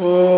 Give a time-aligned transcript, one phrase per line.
[0.00, 0.37] Oh.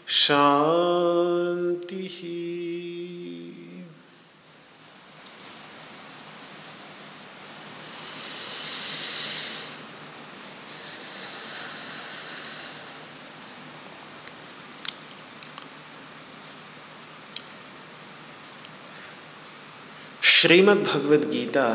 [0.08, 2.18] शान्तिः।
[20.36, 21.69] श्रीमद् भगवद गीता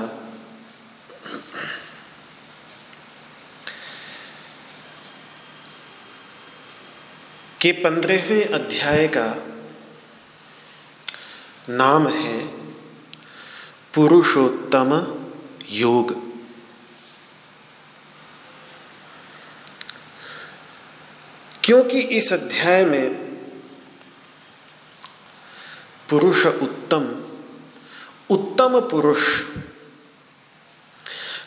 [7.62, 9.36] के पंद्रहवें अध्याय का
[11.70, 12.48] नाम है
[13.96, 15.18] पुरुषोत्तम
[15.70, 16.14] योग।
[21.64, 23.10] क्योंकि इस अध्याय में
[26.10, 27.21] पुरुष उत्तम
[28.62, 29.42] उत्तम पुरुष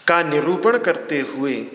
[0.06, 1.66] का निरूपण करते हुए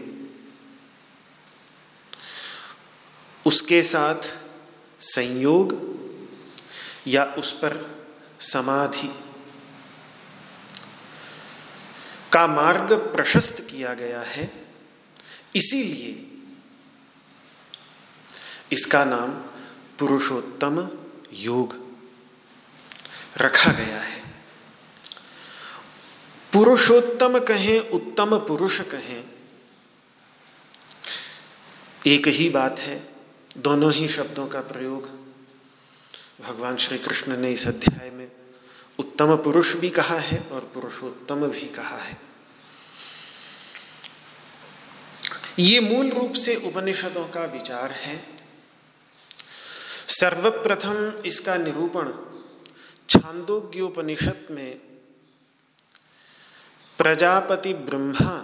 [3.45, 4.38] उसके साथ
[5.00, 5.74] संयोग
[7.07, 7.77] या उस पर
[8.39, 9.07] समाधि
[12.33, 14.68] का मार्ग प्रशस्त किया गया है।
[15.56, 16.27] इसीलिए
[18.71, 19.31] इसका नाम
[20.00, 20.89] पुरुषोत्तम
[21.33, 21.75] योग
[23.38, 24.19] रखा गया है।
[26.54, 29.24] पुरुषोत्तम कहें, उत्तम पुरुष कहें।
[32.07, 33.10] एक ही बात है,
[33.57, 35.10] दोनों ही शब्दों का प्रयोग।
[36.42, 38.31] भगवान श्री कृष्ण ने इस अध्याय में
[39.00, 42.18] उत्तम पुरुष भी कहा है और पुरुषोत्तम भी कहा है।
[45.60, 48.25] ये मूल रूप से उपनिषदों का विचार है।
[50.07, 52.12] सर्वप्रथम इसका निरूपण
[53.10, 54.88] छांदोग्योपनिषद में
[57.00, 58.38] प्रजापति ब्रह्मा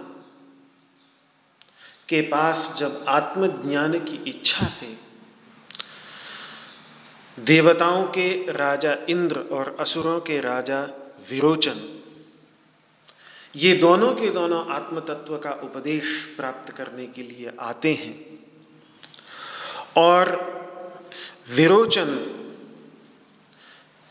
[2.08, 4.98] के पास जब आत्मज्ञान की इच्छा से
[7.40, 10.82] देवताओं के राजा इंद्र और असुरों के राजा
[11.30, 12.02] विरोचन,
[13.56, 18.38] ये दोनों के दोनों आत्म तत्व का उपदेश प्राप्त करने के लिए आते हैं।
[19.96, 20.34] और
[21.50, 22.16] विरोचन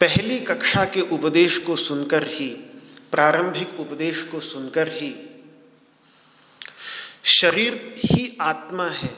[0.01, 2.74] पहली कक्षा के उपदेश को सुनकर ही
[3.15, 5.13] प्रारंभिक उपदेश को सुनकर ही
[7.23, 9.09] शरीर ही आत्मा है,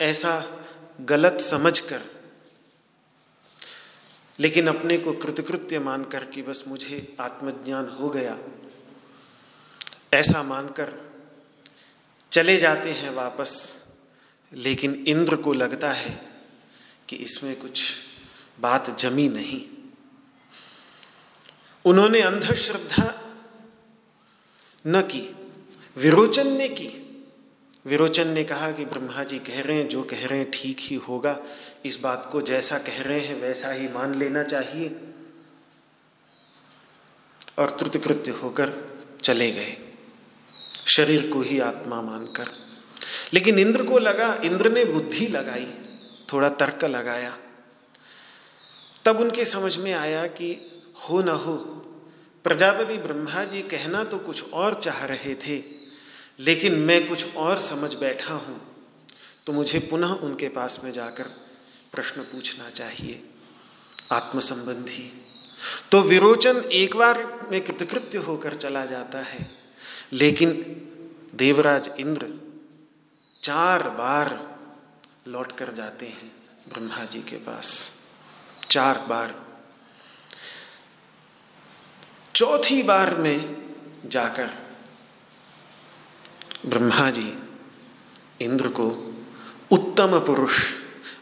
[0.00, 0.60] ऐसा
[1.00, 2.00] गलत समझकर,
[4.40, 8.38] लेकिन अपने को कृतकृत्य मानकर कि बस मुझे आत्मज्ञान हो गया।
[10.12, 10.94] ऐसा मानकर
[12.32, 13.84] चले जाते हैं वापस,
[14.52, 16.30] लेकिन इंद्र को लगता है
[17.08, 17.94] कि इसमें कुछ
[18.60, 19.71] बात जमी नहीं।
[21.84, 23.34] उन्होंने अंधश्रद्धा
[24.86, 25.36] न की
[25.96, 26.98] विरोचन ने की।
[27.86, 30.96] विरोचन ने कहा कि ब्रह्मा जी कह रहे हैं, जो कह रहे हैं ठीक ही
[30.96, 31.38] होगा।
[31.84, 35.00] इस बात को जैसा कह रहे हैं, वैसा ही मान लेना चाहिए।
[37.58, 38.72] और कृतकृत्य होकर
[39.22, 39.76] चले गए।
[40.86, 42.48] शरीर को ही आत्मा मानकर।
[43.34, 45.72] लेकिन इंद्र को लगा, इंद्र ने बुद्धि लगाई,
[46.32, 47.38] थोड़ा तर्क लगाया।
[49.04, 50.68] तब उनके समझ में आया कि
[51.08, 51.71] हो न हो
[52.44, 55.62] प्रजापति ब्रह्मा जी कहना तो कुछ और चाह रहे थे,
[56.40, 58.60] लेकिन मैं कुछ और समझ बैठा हूँ।
[59.46, 61.24] तो मुझे पुनः उनके पास में जाकर
[61.92, 63.22] प्रश्न पूछना चाहिए।
[64.12, 65.10] आत्म संबंधी
[65.92, 67.18] तो विरोचन एक बार
[67.50, 69.50] में कृतकृत्य होकर चला जाता है,
[70.12, 70.52] लेकिन
[71.34, 72.32] देवराज इंद्र
[73.42, 74.38] चार बार
[75.28, 76.32] लौट कर जाते हैं
[76.68, 77.92] ब्रह्मा जी के पास।
[78.70, 79.34] चार बार।
[82.34, 83.62] चौथी बार में
[84.06, 84.50] जाकर
[86.66, 87.32] ब्रह्मा जी
[88.40, 89.14] इंद्र को
[89.70, 90.72] उत्तम पुरुष,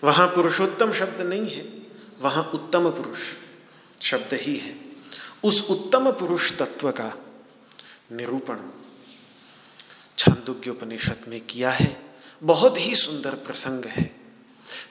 [0.05, 1.63] वहाँ पुरुषोत्तम शब्द नहीं है,
[2.21, 3.19] वहाँ उत्तम पुरुष
[4.01, 4.81] शब्द ही है।
[5.45, 7.13] उस उत्तम पुरुष तत्व का
[8.13, 8.59] निरूपण
[10.19, 14.05] छांदोग्योपनिषद में किया है। बहुत ही सुंदर प्रसंग है।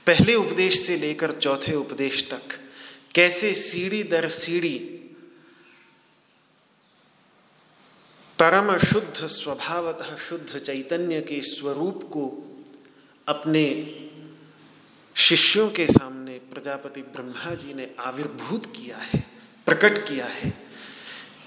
[0.08, 2.60] पहले उपदेश से लेकर चौथे उपदेश तक
[3.16, 4.99] कैसे सीढ़ी दर सीढ़ी
[8.42, 12.22] परम शुद्ध स्वभावतः शुद्ध चैतन्य के स्वरूप को
[13.28, 13.64] अपने
[15.16, 19.26] शिष्यों के सामने प्रजापति ब्रह्मा जी ने आविर्भूत किया है,
[19.66, 20.54] प्रकट किया है।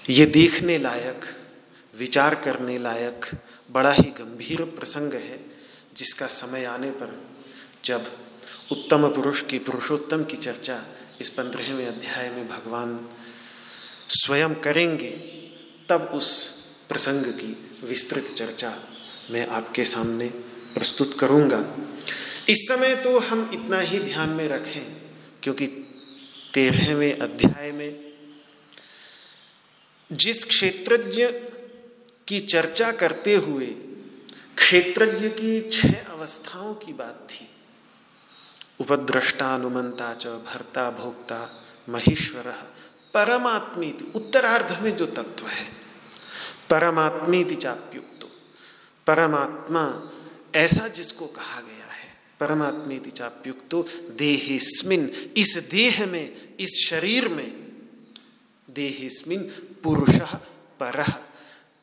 [0.09, 1.25] ये देखने लायक,
[1.97, 3.25] विचार करने लायक
[3.71, 5.45] बड़ा ही गंभीर प्रसंग है,
[5.97, 7.21] जिसका समय आने पर
[7.85, 8.11] जब
[8.71, 10.85] उत्तम पुरुष की पुरुषोत्तम की चर्चा
[11.21, 13.09] इस पंद्रहवें अध्याय में भगवान
[14.09, 15.11] स्वयं करेंगे,
[15.89, 16.62] तब उस
[16.93, 17.51] प्रसंग की
[17.83, 18.71] विस्तृत चर्चा
[19.31, 20.27] मैं आपके सामने
[20.73, 21.63] प्रस्तुत करूँगा।
[22.49, 24.85] इस समय तो हम इतना ही ध्यान में रखें,
[25.43, 25.67] क्योंकि
[26.53, 27.91] तेरहवें अध्याय में
[30.11, 31.27] जिस क्षेत्रज्ञ
[32.27, 33.67] की चर्चा करते हुए
[34.57, 37.47] क्षेत्रज्ञ की छह अवस्थाओं की बात थी
[38.79, 41.39] उपद्रष्टा अनुमंता च, भरता, भोक्ता,
[41.89, 42.51] महेश्वर
[43.13, 45.82] परमात्मी उत्तरार्ध में जो तत्व है
[46.69, 48.27] परमात्मी चाप्युक्त।
[49.07, 50.11] परमात्मा
[50.55, 57.63] ऐसा जिसको कहा गया है, परमात्मी चाप्युक्तो, देहिस्मिन, इस देह में, इस शरीर में,
[58.69, 59.39] देहिस्मिन
[59.83, 60.15] पुरुष
[60.83, 61.05] पर।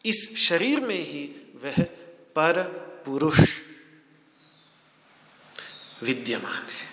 [0.04, 1.84] इस शरीर में ही वह
[2.36, 2.62] पर
[3.06, 3.40] पुरुष
[6.02, 6.90] विद्यमान है।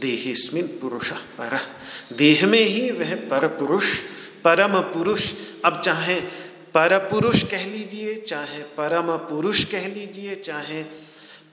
[0.00, 1.80] देहेस्मिन पुरुष पर।
[2.12, 3.98] देह में ही वह पर पुरुष,
[4.44, 5.34] परम पुरुष।
[5.64, 6.22] अब चाहे
[6.74, 10.82] पर पुरुष कह लीजिए, चाहे परम पुरुष कह लीजिए, चाहे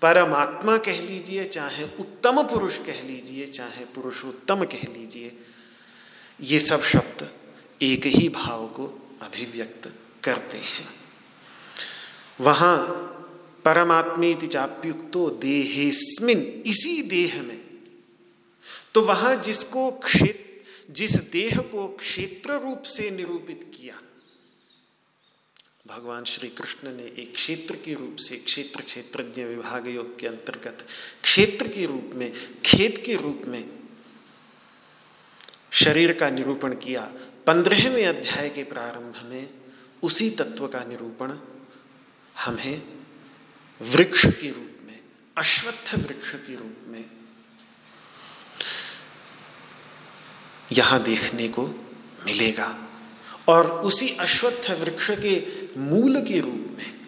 [0.02, 5.38] परमात्मा कह लीजिए, चाहे उत्तम पुरुष कह लीजिए, चाहे पुरुषोत्तम कह लीजिए,
[6.42, 7.30] ये सब शब्द
[7.82, 9.94] एक ही भाव को अभिव्यक्त
[10.24, 10.88] करते हैं।
[12.42, 12.78] वहाँ
[13.66, 17.60] परमात्मेति चाप्युक्तो देहेस्मिन, इसी देह में।
[18.94, 24.02] तो वहाँ जिसको क्षेत्र जिस देह को क्षेत्र रूप से निरूपित किया
[25.88, 30.86] भगवान श्री कृष्ण ने एक क्षेत्र के रूप से, क्षेत्र क्षेत्रज्ञ विभाग योग के अंतर्गत,
[31.24, 32.32] क्षेत्र के रूप में,
[32.66, 33.70] खेत के रूप में
[35.72, 37.02] शरीर का निरूपण किया।
[37.48, 39.50] पंद्रहवें अध्याय के प्रारंभ में
[40.04, 41.34] उसी तत्व का निरूपण
[42.38, 42.82] हमें
[43.82, 45.00] वृक्ष के रूप में,
[45.38, 47.06] अश्वत्थ वृक्ष के रूप में
[50.72, 51.68] यहाँ देखने को
[52.26, 52.87] मिलेगा।
[53.48, 55.36] और उसी अश्वत्थ वृक्ष के
[55.80, 57.00] मूल के रूप में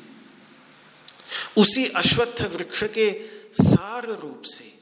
[1.57, 3.11] उसी अश्वत्थ वृक्ष के
[3.53, 4.73] सार रूप से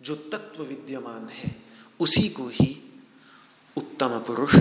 [0.00, 1.56] जो तत्व विद्यमान है
[2.00, 3.02] उसी को ही
[3.76, 4.54] उत्तम पुरुष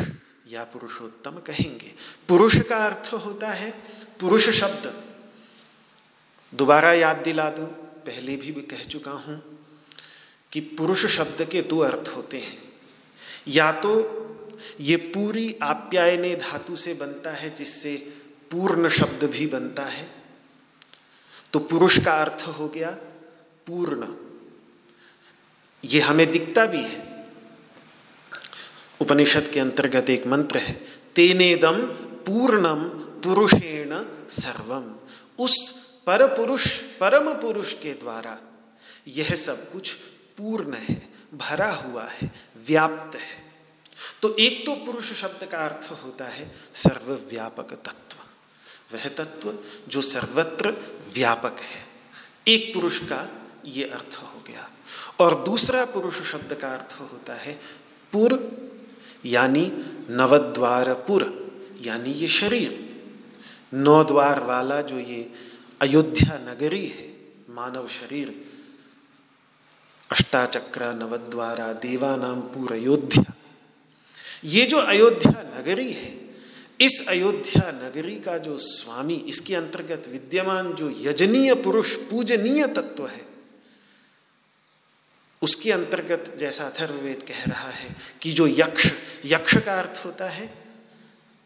[0.47, 1.93] या पुरुषोत्तम कहेंगे।
[2.27, 3.71] पुरुष का अर्थ होता है
[4.19, 5.03] पुरुष शब्द।
[6.53, 7.65] दोबारा याद दिला दूँ
[8.05, 9.59] पहले भी, भी कह चुका हूँ
[10.51, 12.73] कि पुरुष शब्द के दो अर्थ होते हैं।
[13.47, 14.18] या तो
[14.79, 17.95] ये पूरी आप्यायने धातु से बनता है, जिससे
[18.51, 20.11] पूर्ण शब्द भी बनता है।
[21.53, 22.91] तो पुरुष का अर्थ हो गया
[23.67, 24.15] पूर्ण।
[25.85, 27.25] ये हमें दिखता भी है।
[29.01, 30.73] उपनिषद के अंतर्गत एक मंत्र है,
[31.15, 31.81] तेनेदम
[32.25, 32.83] पूर्णम
[33.23, 34.95] पुरुषेण सर्वम।
[35.43, 35.71] उस
[36.07, 38.39] पर पुरुष परम पुरुष के द्वारा
[39.07, 39.93] यह सब कुछ
[40.37, 42.31] पूर्ण है, भरा हुआ है,
[42.67, 43.48] व्याप्त है।
[44.21, 48.17] तो एक तो पुरुष शब्द का अर्थ होता है सर्वव्यापक तत्व।
[48.95, 49.53] वह तत्व
[49.87, 50.69] जो सर्वत्र
[51.13, 51.87] व्यापक है।
[52.47, 53.27] एक पुरुष का
[53.65, 54.69] ये अर्थ हो गया।
[55.19, 57.53] और दूसरा पुरुष शब्द का अर्थ होता है
[58.11, 58.31] पुर,
[59.25, 59.71] यानी
[60.09, 61.23] नवद्वार पुर
[61.81, 62.89] यानी ये शरीर।
[63.73, 65.33] नौ द्वार वाला जो ये
[65.81, 68.45] अयोध्या नगरी है, मानव शरीर,
[70.11, 73.33] अष्टाचक्र, नवद्वारा, देवानाम, पूर, अयोध्या
[74.43, 76.17] ये जो अयोध्या नगरी है,
[76.81, 83.27] इस अयोध्या नगरी का जो स्वामी, इसके अंतर्गत विद्यमान जो यजनीय पुरुष, पूजनीय तत्व है,
[85.41, 88.91] उसके अंतर्गत जैसा अथर्ववेद कह रहा है कि जो यक्ष
[89.25, 90.53] यक्ष का अर्थ होता है,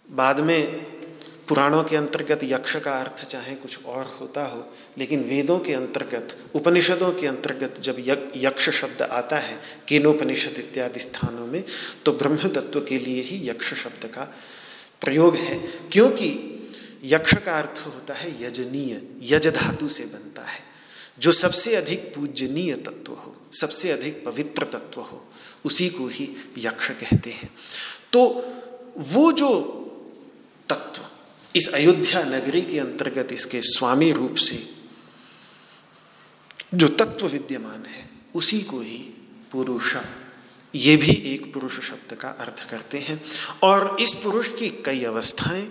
[0.07, 1.02] बाद में
[1.47, 4.63] पुराणों के अंतर्गत यक्ष का अर्थ चाहे कुछ और होता हो,
[4.97, 7.95] लेकिन वेदों के अंतर्गत, उपनिषदों के अंतर्गत जब
[8.37, 11.63] यक्ष शब्द आता है, केनोपनिषद इत्यादि स्थानों में
[12.05, 14.33] तो ब्रह्म तत्व के लिए ही यक्ष शब्द का
[15.01, 15.57] प्रयोग है,
[15.91, 16.29] क्योंकि
[17.05, 20.61] यक्ष का अर्थ होता है यजनीय यज धातु से बनता है।
[21.19, 25.23] जो सबसे अधिक पूजनीय तत्व हो, सबसे अधिक पवित्र तत्व हो,
[25.65, 27.49] उसी को ही यक्ष कहते हैं।
[28.13, 28.23] तो
[28.97, 29.49] वो जो
[30.69, 31.01] तत्व
[31.55, 34.73] इस अयोध्या नगरी के अंतर्गत इसके स्वामी रूप से
[36.73, 38.97] जो तत्व विद्यमान है, उसी को ही
[39.51, 39.95] पुरुष
[40.75, 43.21] ये भी एक पुरुष शब्द का अर्थ करते हैं।
[43.63, 45.67] और इस पुरुष की कई अवस्थाएँ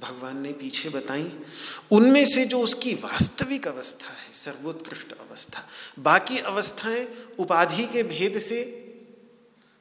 [0.00, 1.32] भगवान ने पीछे बताई।
[1.90, 8.62] उनमें से जो उसकी वास्तविक अवस्था है, सर्वोत्कृष्ट अवस्था, बाकी अवस्थाएँ उपाधि के भेद से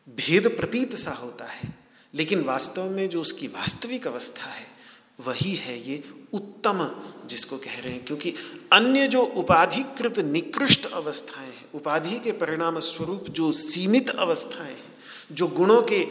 [0.10, 1.76] भेद प्रतीत सा होता है,
[2.14, 4.77] लेकिन वास्तव में जो उसकी वास्तविक अवस्था है
[5.20, 6.90] वही है ये उत्तम
[7.26, 8.34] जिसको कह रहे हैं, क्योंकि
[8.74, 14.96] अन्य जो उपाधिकृत निकृष्ट अवस्थाएँ हैं, उपाधि के परिणाम स्वरूप जो सीमित अवस्थाएँ हैं,
[15.32, 16.08] जो गुणों के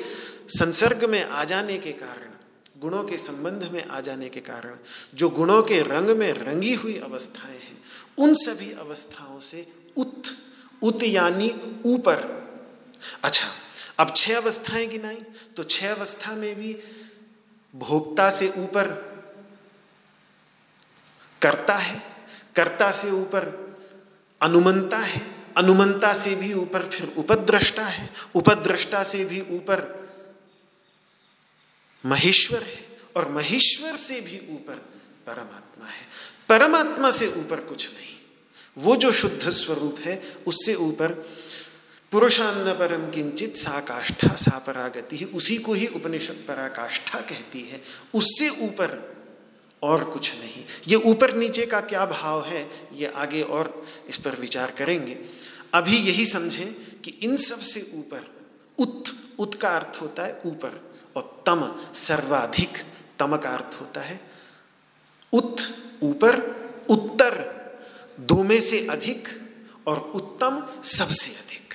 [0.49, 2.33] संसर्ग में आ जाने के कारण,
[2.81, 4.77] गुणों के संबंध में आ जाने के कारण,
[5.15, 7.79] जो गुणों के रंग में रंगी हुई अवस्थाएँ हैं,
[8.19, 10.37] उन सभी अवस्थाओं से उत
[10.83, 11.55] उत यानी
[11.87, 12.19] ऊपर।
[13.23, 13.47] अच्छा
[13.99, 15.23] अब छह अवस्थाएँ गिनाई
[15.57, 16.77] तो छह अवस्था में भी
[17.79, 18.87] भोक्ता से ऊपर,
[21.43, 22.03] करता है,
[22.57, 23.75] कर्ता से ऊपर,
[24.43, 30.09] अनुमंता है, अनुमंता से भी ऊपर, फिर उपद्रष्टा है, उपद्रष्टा से भी ऊपर,
[32.07, 34.75] महेश्वर है, और महेश्वर से भी ऊपर
[35.27, 36.07] परमात्मा है।
[36.49, 38.17] परमात्मा से ऊपर कुछ नहीं।
[38.79, 41.31] वो जो शुद्ध स्वरूप है, उससे ऊपर
[42.13, 47.81] पुरुषान्न परम किंचित सा काष्ठा, सा परागति, उसी को ही उपनिषद पराकाष्ठा कहती है।
[48.15, 49.17] उससे ऊपर
[49.83, 54.37] और कुछ नहीं। ये ऊपर नीचे का क्या भाव है, ये आगे और इस पर
[54.37, 55.19] विचार करेंगे।
[55.75, 58.25] अभी यही समझें कि इन सबसे ऊपर
[58.79, 60.81] उत उत का अर्थ होता है ऊपर,
[61.17, 62.79] और तम सर्वाधिक,
[63.19, 64.21] तम का अर्थ होता है
[65.33, 65.57] उत,
[66.03, 66.39] ऊपर,
[66.89, 67.35] उत्तर,
[68.21, 69.29] दो में से अधिक
[69.87, 71.66] और उत्तम सबसे अधिक।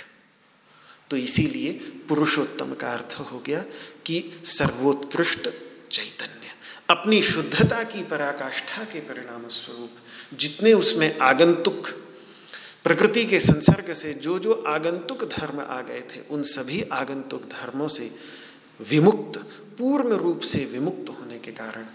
[1.12, 1.72] तो इसीलिए
[2.10, 3.64] पुरुषोत्तम का अर्थ हो गया
[4.06, 5.50] कि सर्वोत्कृष्ट
[5.92, 6.48] चैतन्य,
[6.90, 9.92] अपनी शुद्धता की पराकाष्ठा के परिणाम स्वरूप
[10.34, 11.88] जितने उसमें आगंतुक,
[12.84, 17.88] प्रकृति के संसर्ग से जो जो आगंतुक धर्म आ गए थे, उन सभी आगंतुक धर्मों
[17.88, 18.12] से
[18.90, 19.40] विमुक्त,
[19.78, 21.86] पूर्ण रूप से विमुक्त होने के कारण,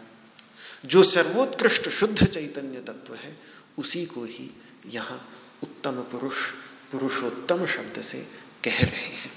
[0.85, 3.37] जो सर्वोत्कृष्ट शुद्ध चैतन्य तत्व है,
[3.79, 4.51] उसी को ही
[4.87, 5.29] यहाँ
[5.63, 6.51] उत्तम पुरुष,
[6.93, 9.33] पुरुषोत्तम शब्द से कह रहे हैं।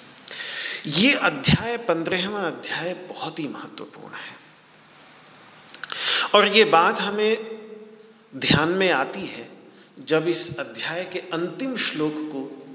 [0.85, 4.37] ये अध्याय पंद्रहवा अध्याय बहुत ही महत्वपूर्ण है।
[6.35, 7.59] और ये बात हमें
[8.35, 9.49] ध्यान में आती है
[9.99, 12.65] जब इस अध्याय के अंतिम श्लोक को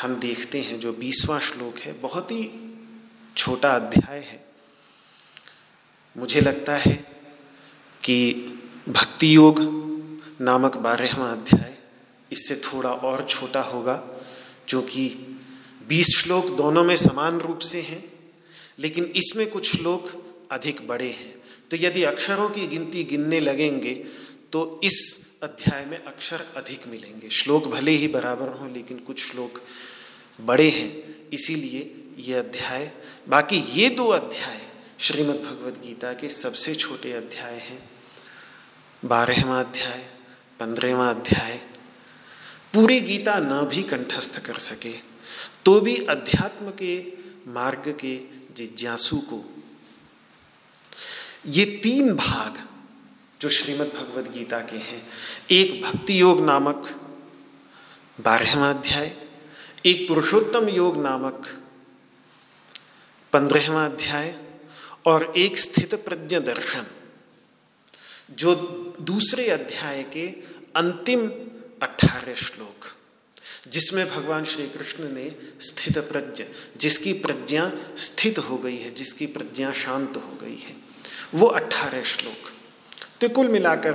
[0.00, 2.50] हम देखते हैं, जो बीसवां श्लोक है। बहुत ही
[3.36, 4.44] छोटा अध्याय है।
[6.16, 6.92] मुझे लगता है
[8.02, 8.32] कि
[8.88, 9.60] भक्ति योग
[10.40, 11.74] नामक बारहवा अध्याय
[12.32, 14.02] इससे थोड़ा और छोटा होगा,
[14.68, 15.31] जो कि
[15.92, 18.02] बीस श्लोक दोनों में समान रूप से हैं,
[18.78, 20.08] लेकिन इसमें कुछ श्लोक
[20.50, 21.34] अधिक बड़े हैं।
[21.70, 23.92] तो यदि अक्षरों की गिनती गिनने लगेंगे
[24.52, 24.96] तो इस
[25.42, 29.62] अध्याय में अक्षर अधिक मिलेंगे। श्लोक भले ही बराबर हों, लेकिन कुछ श्लोक
[30.40, 32.90] बड़े हैं। इसीलिए ये अध्याय,
[33.28, 34.60] बाकी ये दो अध्याय
[35.00, 37.80] श्रीमद् भगवद गीता के सबसे छोटे अध्याय हैं।
[39.02, 40.04] बारहवा अध्याय,
[40.60, 41.60] पंद्रहवा अध्याय,
[42.74, 45.11] पूरी गीता न भी कंठस्थ कर सके।
[45.64, 47.12] तो भी अध्यात्म के
[47.46, 48.20] मार्ग के
[48.54, 49.44] जिज्ञासु को।
[51.46, 52.68] ये तीन भाग
[53.40, 55.08] जो श्रीमद् भगवद गीता के हैं,
[55.50, 57.00] एक भक्ति योग नामक
[58.20, 59.16] बारहवा अध्याय,
[59.86, 61.46] एक पुरुषोत्तम योग नामक
[63.32, 64.38] पंद्रहवा अध्याय,
[65.06, 66.86] और एक स्थित प्रज्ञ दर्शन,
[68.30, 68.54] जो
[69.00, 70.26] दूसरे अध्याय के
[70.76, 71.28] अंतिम
[71.82, 73.01] अठारह श्लोक।
[73.68, 76.44] जिसमें भगवान श्री कृष्ण ने स्थित प्रज्ञ,
[76.76, 80.76] जिसकी प्रज्ञा स्थित हो गई है, जिसकी प्रज्ञा शांत हो गई है।
[81.34, 82.52] वो अठारह श्लोक।
[83.20, 83.92] तो कुल मिलाकर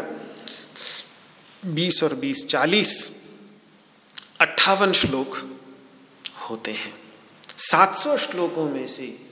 [1.66, 3.12] बीस और बीस, चालीस,
[4.40, 5.60] अट्ठावन श्लोक
[6.50, 7.02] होते हैं।
[7.58, 9.26] सात सौ श्लोकों में से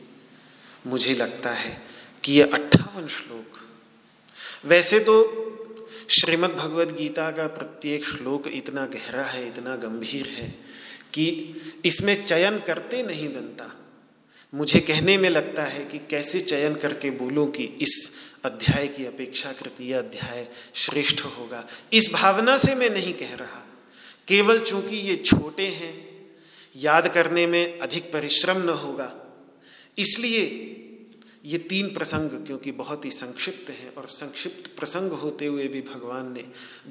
[0.88, 1.82] मुझे लगता है
[2.24, 3.70] कि ये अट्ठावन श्लोक,
[4.66, 5.24] वैसे तो
[6.10, 10.48] श्रीमद् भगवद गीता का प्रत्येक श्लोक इतना गहरा है, इतना गंभीर है
[11.14, 13.82] कि इसमें चयन करते नहीं बनता।
[14.54, 18.12] मुझे कहने में लगता है कि कैसे चयन करके बोलूँ कि इस
[18.46, 23.66] अध्याय की अपेक्षाकृत यह अध्याय श्रेष्ठ होगा। इस भावना से मैं नहीं कह रहा।
[24.28, 26.16] केवल चूँकि ये छोटे हैं,
[26.76, 29.14] याद करने में अधिक परिश्रम न होगा।
[29.98, 30.42] इसलिए
[31.46, 36.32] ये तीन प्रसंग क्योंकि बहुत ही संक्षिप्त हैं और संक्षिप्त प्रसंग होते हुए भी भगवान
[36.34, 36.46] ने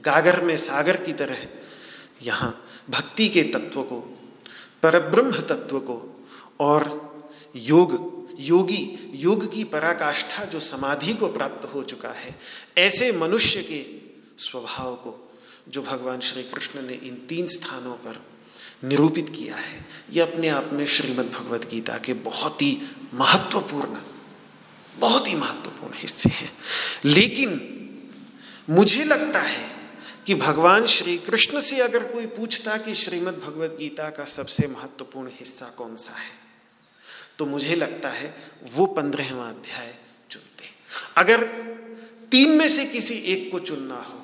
[0.05, 1.47] गागर में सागर की तरह
[2.23, 4.01] यहाँ भक्ति के तत्व को,
[4.83, 6.27] परब्रह्म तत्व को
[6.61, 6.87] और
[7.57, 7.93] योग,
[8.39, 12.35] योगी, योग की पराकाष्ठा जो समाधि को प्राप्त हो चुका है,
[12.79, 13.85] ऐसे मनुष्य के
[14.45, 15.33] स्वभाव को
[15.69, 18.23] जो भगवान श्री कृष्ण ने इन तीन स्थानों पर
[18.85, 22.81] निरूपित किया है, ये अपने आप में श्रीमद् भगवद गीता के बहुत ही
[23.15, 23.99] महत्वपूर्ण
[24.99, 26.51] बहुत ही महत्वपूर्ण हिस्से हैं।
[27.05, 27.71] लेकिन
[28.71, 29.69] मुझे लगता है
[30.27, 35.29] कि भगवान श्री कृष्ण से अगर कोई पूछता कि श्रीमद् भगवद गीता का सबसे महत्वपूर्ण
[35.29, 36.33] हिस्सा कौन सा है
[37.39, 38.35] तो मुझे लगता है
[38.73, 39.95] वो पंद्रहवा अध्याय
[40.31, 40.69] चुनते।
[41.17, 41.45] अगर
[42.31, 44.21] तीन में से किसी एक को चुनना हो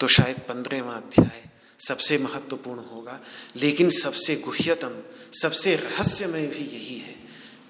[0.00, 3.20] तो शायद पंद्रहवा अध्याय सबसे महत्वपूर्ण होगा।
[3.56, 4.92] लेकिन सबसे गुह्यतम,
[5.32, 7.16] सबसे रहस्यमय भी यही है।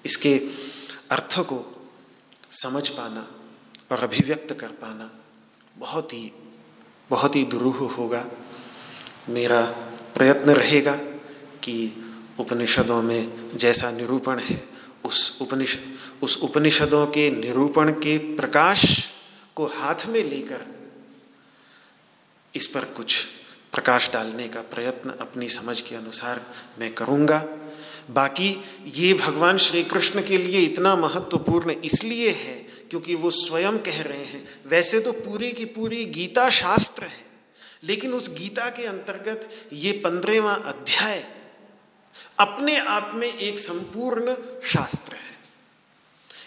[0.05, 0.35] इसके
[1.11, 1.59] अर्थ को
[2.51, 3.27] समझ पाना
[3.91, 5.09] और अभिव्यक्त कर पाना
[5.77, 6.31] बहुत ही
[7.09, 8.25] बहुत ही दुरूह होगा।
[9.29, 9.61] मेरा
[10.15, 10.95] प्रयत्न रहेगा
[11.63, 11.75] कि
[12.39, 14.67] उपनिषदों में जैसा निरूपण है,
[15.05, 19.11] उस उपनिषद उस उपनिषदों के निरूपण के प्रकाश
[19.55, 20.65] को हाथ में लेकर
[22.55, 23.23] इस पर कुछ
[23.73, 26.45] प्रकाश डालने का प्रयत्न अपनी समझ के अनुसार
[26.79, 27.43] मैं करूँगा।
[28.11, 28.49] बाकी
[28.95, 32.55] ये भगवान श्री कृष्ण के लिए इतना महत्वपूर्ण इसलिए है
[32.89, 37.25] क्योंकि वो स्वयं कह रहे हैं। वैसे तो पूरी की पूरी गीता शास्त्र है,
[37.83, 41.23] लेकिन उस गीता के अंतर्गत ये पंद्रहवा अध्याय
[42.39, 45.29] अपने आप में एक संपूर्ण शास्त्र है।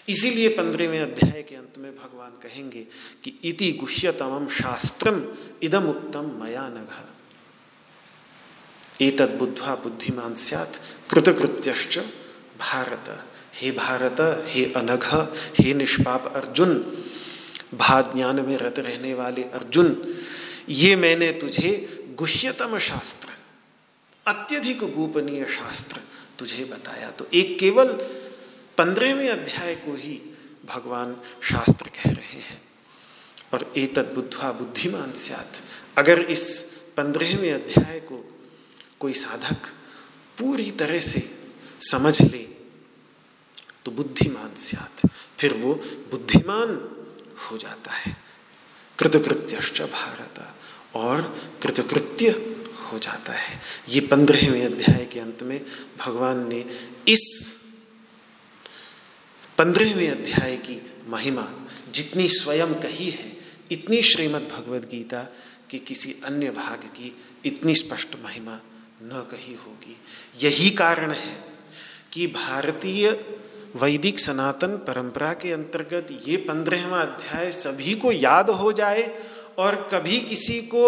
[0.09, 2.85] इसीलिए पंद्रहवें अध्याय के अंत में भगवान कहेंगे
[3.23, 5.21] कि इति गुह्यतम शास्त्रम
[5.63, 6.89] इदम उत्तम मया नघ।
[9.01, 10.71] एतद बुद्ध्वा बुद्धिमान सैत
[11.09, 11.99] कृतकृत्यश्च
[12.59, 14.15] भारत। हे भारत,
[14.47, 15.15] हे अनघ,
[15.59, 16.97] हे निष्पाप अर्जुन।
[17.73, 20.15] भाद ज्ञान में रत रहने वाले अर्जुन,
[20.69, 23.27] ये मैंने तुझे गुह्यतम शास्त्र,
[24.27, 26.01] अत्यधिक गोपनीय शास्त्र
[26.39, 27.87] तुझे बताया। तो एक केवल
[28.77, 32.61] पंद्रहवें अध्याय को ही भगवान शास्त्र कह रहे हैं।
[33.53, 35.53] और एतद बुद्धवा बुद्धिमान स्यात।
[35.97, 36.63] अगर इस
[36.97, 38.34] पंद्रहवें अध्याय को
[38.99, 39.67] कोई साधक
[40.39, 41.21] पूरी तरह से
[41.81, 42.43] समझ ले
[43.85, 45.01] तो बुद्धिमान सियात,
[45.39, 45.73] फिर वो
[46.11, 46.69] बुद्धिमान
[47.41, 48.15] हो जाता है।
[48.99, 50.53] कृतकृत्यश्च भारत,
[50.95, 51.21] और
[51.63, 52.29] कृतकृत्य
[52.83, 55.59] हो जाता है। ये पंद्रहवें अध्याय के अंत में
[55.99, 56.59] भगवान ने
[57.07, 57.55] इस
[59.57, 61.47] पंद्रहवें अध्याय की महिमा
[61.91, 63.37] जितनी स्वयं कही है,
[63.71, 65.23] इतनी श्रीमद् भगवद गीता
[65.69, 68.59] की किसी अन्य भाग की इतनी स्पष्ट महिमा
[69.05, 69.97] न कही होगी।
[70.43, 71.43] यही कारण है
[72.13, 73.11] कि भारतीय
[73.75, 79.23] वैदिक सनातन परंपरा के अंतर्गत ये पंद्रहवा अध्याय सभी को याद हो जाए
[79.57, 80.83] और कभी किसी को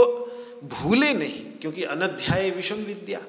[0.64, 3.20] भूले नहीं, क्योंकि अनध्याय विषम विद्या।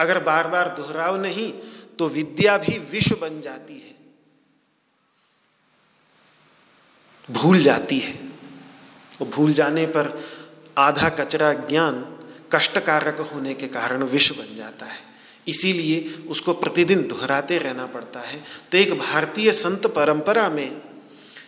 [0.00, 1.52] अगर बार बार दोहराव नहीं
[1.98, 3.94] तो विद्या भी विश्व बन जाती है।
[7.30, 8.14] भूल जाती है।
[9.20, 10.18] और भूल जाने पर
[10.78, 12.13] आधा कचरा ज्ञान
[12.52, 14.98] कष्टकारक होने के कारण विष बन जाता है।
[15.48, 20.82] इसीलिए उसको प्रतिदिन दोहराते रहना पड़ता है। तो एक भारतीय संत परंपरा में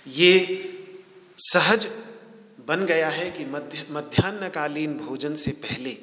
[0.07, 0.33] ये
[1.39, 1.89] सहज
[2.67, 5.97] बन गया है कि मध्य, मध्यान्हकालीन भोजन से पहले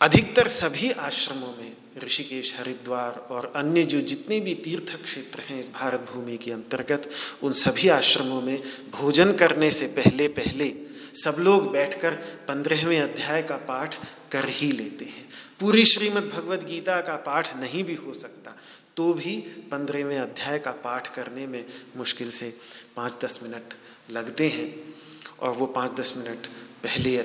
[0.00, 5.70] अधिकतर सभी आश्रमों में ऋषिकेश, हरिद्वार और अन्य जो जितने भी तीर्थ क्षेत्र हैं इस
[5.72, 7.10] भारत भूमि के अंतर्गत,
[7.42, 12.14] उन सभी आश्रमों में भोजन करने से पहले पहले सब लोग बैठकर
[12.48, 13.96] पंद्रहवें अध्याय का पाठ
[14.32, 15.28] कर ही लेते हैं।
[15.60, 18.56] पूरी श्रीमद् भगवद गीता का पाठ नहीं भी हो सकता
[18.96, 19.36] तो भी
[19.70, 21.64] पंद्रहवें अध्याय का पाठ करने में
[21.96, 22.52] मुश्किल से
[22.96, 23.74] पाँच दस मिनट
[24.10, 24.74] लगते हैं
[25.40, 26.46] और वो पाँच दस मिनट
[26.82, 27.16] पहले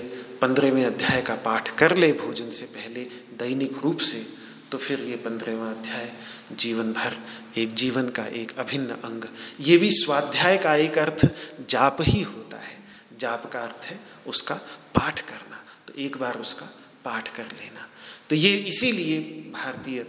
[0.41, 3.03] पंद्रहवें अध्याय का पाठ कर ले भोजन से पहले
[3.39, 4.25] दैनिक रूप से
[4.71, 6.11] तो फिर ये पंद्रहवा अध्याय
[6.51, 7.17] जीवन भर
[7.57, 9.23] एक जीवन का एक अभिन्न अंग।
[9.59, 11.25] ये भी स्वाध्याय का एक अर्थ
[11.69, 12.76] जाप ही होता है।
[13.19, 14.55] जाप का अर्थ है उसका
[14.95, 16.65] पाठ करना। तो एक बार उसका
[17.05, 17.87] पाठ कर लेना।
[18.29, 19.19] तो ये इसीलिए
[19.53, 20.05] भारतीय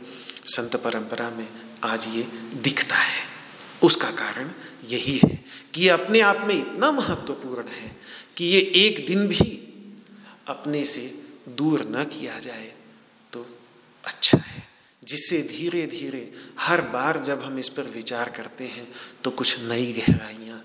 [0.47, 1.49] संत परंपरा में
[1.85, 2.23] आज ये
[2.55, 3.27] दिखता है।
[3.83, 4.51] उसका कारण
[4.85, 5.44] यही है
[5.75, 7.97] कि ये अपने आप में इतना महत्वपूर्ण है
[8.37, 9.51] कि ये एक दिन भी
[10.47, 11.03] अपने से
[11.49, 12.73] दूर न किया जाए
[13.33, 13.47] तो
[14.05, 14.66] अच्छा है।
[15.05, 18.88] जिससे धीरे धीरे हर बार जब हम इस पर विचार करते हैं
[19.25, 20.59] तो कुछ नई गहराइयाँ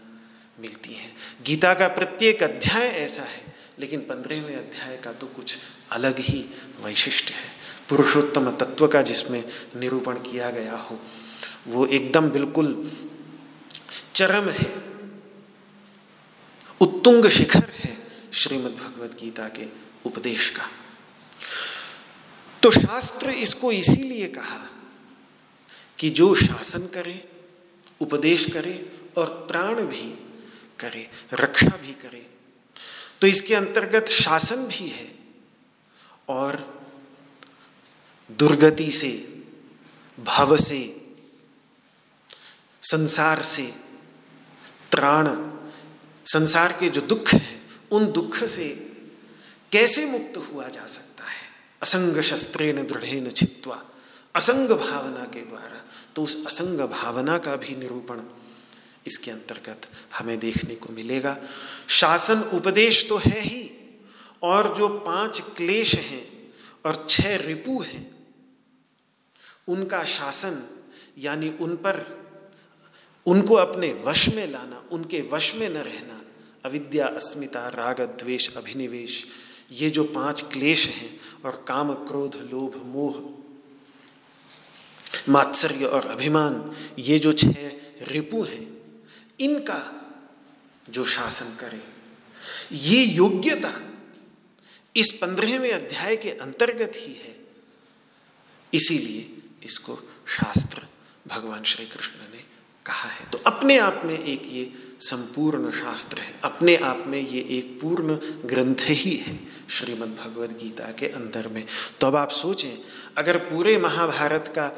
[0.57, 5.57] मिलती हैं। गीता का प्रत्येक अध्याय ऐसा है, लेकिन पंद्रहवें अध्याय का तो कुछ
[5.91, 6.39] अलग ही
[6.83, 7.51] वैशिष्ट है।
[7.89, 9.43] पुरुषोत्तम तत्व का जिसमें
[9.75, 10.99] निरूपण किया गया हो,
[11.67, 12.91] वो एकदम बिल्कुल
[14.15, 14.71] चरम है,
[16.81, 17.97] उत्तुंग शिखर है
[18.33, 19.67] श्रीमद् भगवत गीता के
[20.05, 20.69] उपदेश का।
[22.63, 24.67] तो शास्त्र इसको इसीलिए कहा
[25.99, 27.23] कि जो शासन करे,
[28.01, 30.13] उपदेश करे और प्राण भी
[30.83, 32.29] करे, रक्षा भी करे।
[33.21, 35.19] तो इसके अंतर्गत शासन भी है
[36.29, 36.83] और
[38.31, 39.11] दुर्गति से,
[40.19, 40.81] भव से,
[42.81, 43.75] संसार से,
[44.91, 45.29] त्राण,
[46.25, 48.69] संसार के जो दुख हैं, उन दुख से
[49.71, 51.43] कैसे मुक्त हुआ जा सकता है?
[51.81, 53.83] असंग शस्त्रेण दृढ़ छित्वा,
[54.35, 58.21] असंग भावना के द्वारा। तो उस असंग भावना का भी निरूपण
[59.07, 61.37] इसके अंतर्गत हमें देखने को मिलेगा।
[61.89, 63.71] शासन उपदेश तो है ही,
[64.43, 66.51] और जो पाँच क्लेश हैं
[66.85, 68.15] और छह रिपु हैं,
[69.67, 70.63] उनका शासन,
[71.17, 72.05] यानी उन पर,
[73.25, 76.21] उनको अपने वश में लाना, उनके वश में न रहना,
[76.65, 79.25] अविद्या, अस्मिता, राग, द्वेष, अभिनिवेश,
[79.71, 83.21] ये जो पाँच क्लेश हैं, और काम, क्रोध, लोभ, मोह,
[85.29, 88.82] मात्सर्य और अभिमान, ये जो छह रिपु हैं
[89.39, 90.09] इनका
[90.89, 91.81] जो शासन करे।
[92.71, 93.81] ये योग्यता
[94.95, 97.35] इस पंद्रहवें अध्याय के अंतर्गत ही है।
[98.73, 99.95] इसीलिए इसको
[100.27, 100.87] शास्त्र
[101.27, 102.43] भगवान श्री कृष्ण ने
[102.85, 107.57] कहा है। तो अपने आप में एक ये संपूर्ण शास्त्र है। अपने आप में ये
[107.57, 108.15] एक पूर्ण
[108.45, 111.67] ग्रंथ ही है श्रीमद् भगवद गीता के अंदर में।
[111.99, 112.77] तो अब आप सोचें,
[113.17, 114.71] अगर पूरे महाभारत का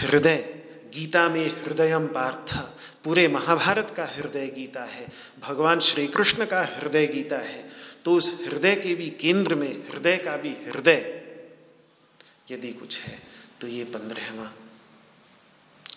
[0.00, 0.61] हृदय
[0.94, 2.54] गीता में हृदय पार्थ।
[3.04, 5.06] पूरे महाभारत का हृदय गीता है।
[5.40, 7.70] भगवान श्री कृष्ण का हृदय गीता है।
[8.04, 11.18] तो उस हृदय के भी केंद्र में, हृदय का भी हृदय,
[12.50, 13.22] यदि कुछ है
[13.60, 14.52] तो ये पंद्रहवा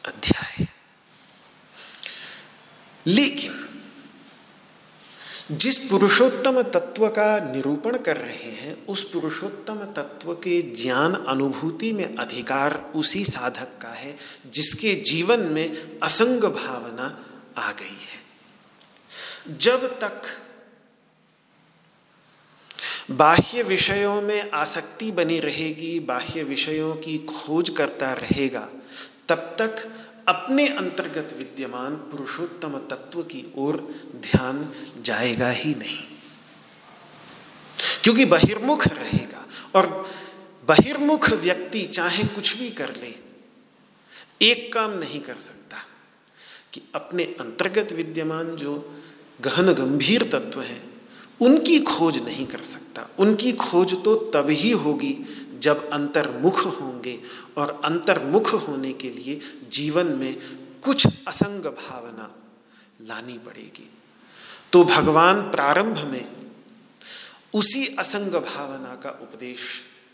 [0.06, 0.68] अध्याय
[3.08, 3.75] लेकिन
[5.52, 12.16] जिस पुरुषोत्तम तत्व का निरूपण कर रहे हैं, उस पुरुषोत्तम तत्व के ज्ञान अनुभूति में
[12.16, 14.16] अधिकार उसी साधक का है,
[14.50, 17.26] जिसके जीवन में असंग भावना
[17.58, 18.26] आ गई है।
[19.58, 20.22] जब तक
[23.12, 28.70] बाह्य विषयों में आसक्ति बनी रहेगी, बाह्य विषयों की खोज करता रहेगा,
[29.30, 33.78] तब तक अपने अंतर्गत विद्यमान पुरुषोत्तम तत्व की ओर
[34.16, 36.04] ध्यान जाएगा ही नहीं।
[38.04, 39.88] क्योंकि बहिर्मुख रहेगा और
[40.68, 43.14] बहिर्मुख व्यक्ति चाहे कुछ भी कर ले,
[44.42, 45.78] एक काम नहीं कर सकता
[46.74, 48.74] कि अपने अंतर्गत विद्यमान जो
[49.42, 50.84] गहन गंभीर तत्व हैं,
[51.42, 55.14] उनकी खोज नहीं कर सकता। उनकी खोज तो तब ही होगी
[55.60, 57.20] जब अंतर्मुख होंगे
[57.58, 59.40] और अंतर्मुख होने के लिए
[59.70, 60.36] जीवन में
[60.84, 62.36] कुछ असंग भावना
[63.02, 63.90] लानी पड़ेगी।
[64.74, 66.26] तो भगवान प्रारंभ में
[67.54, 69.60] उसी असंग भावना का उपदेश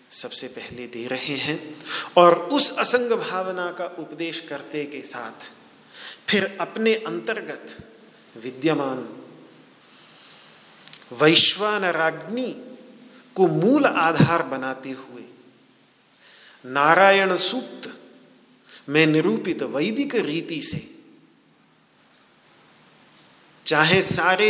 [0.09, 1.75] सबसे पहले दे रहे हैं
[2.17, 5.51] और उस असंग भावना का उपदेश करते के साथ
[6.27, 7.77] फिर अपने अंतर्गत
[8.37, 9.07] विद्यमान
[11.11, 12.70] वैश्वानराग्नि
[13.35, 15.23] को मूल आधार बनाते हुए,
[16.65, 17.89] नारायण सूक्त
[18.89, 20.87] में निरूपित वैदिक रीति से,
[23.65, 24.49] चाहे सारे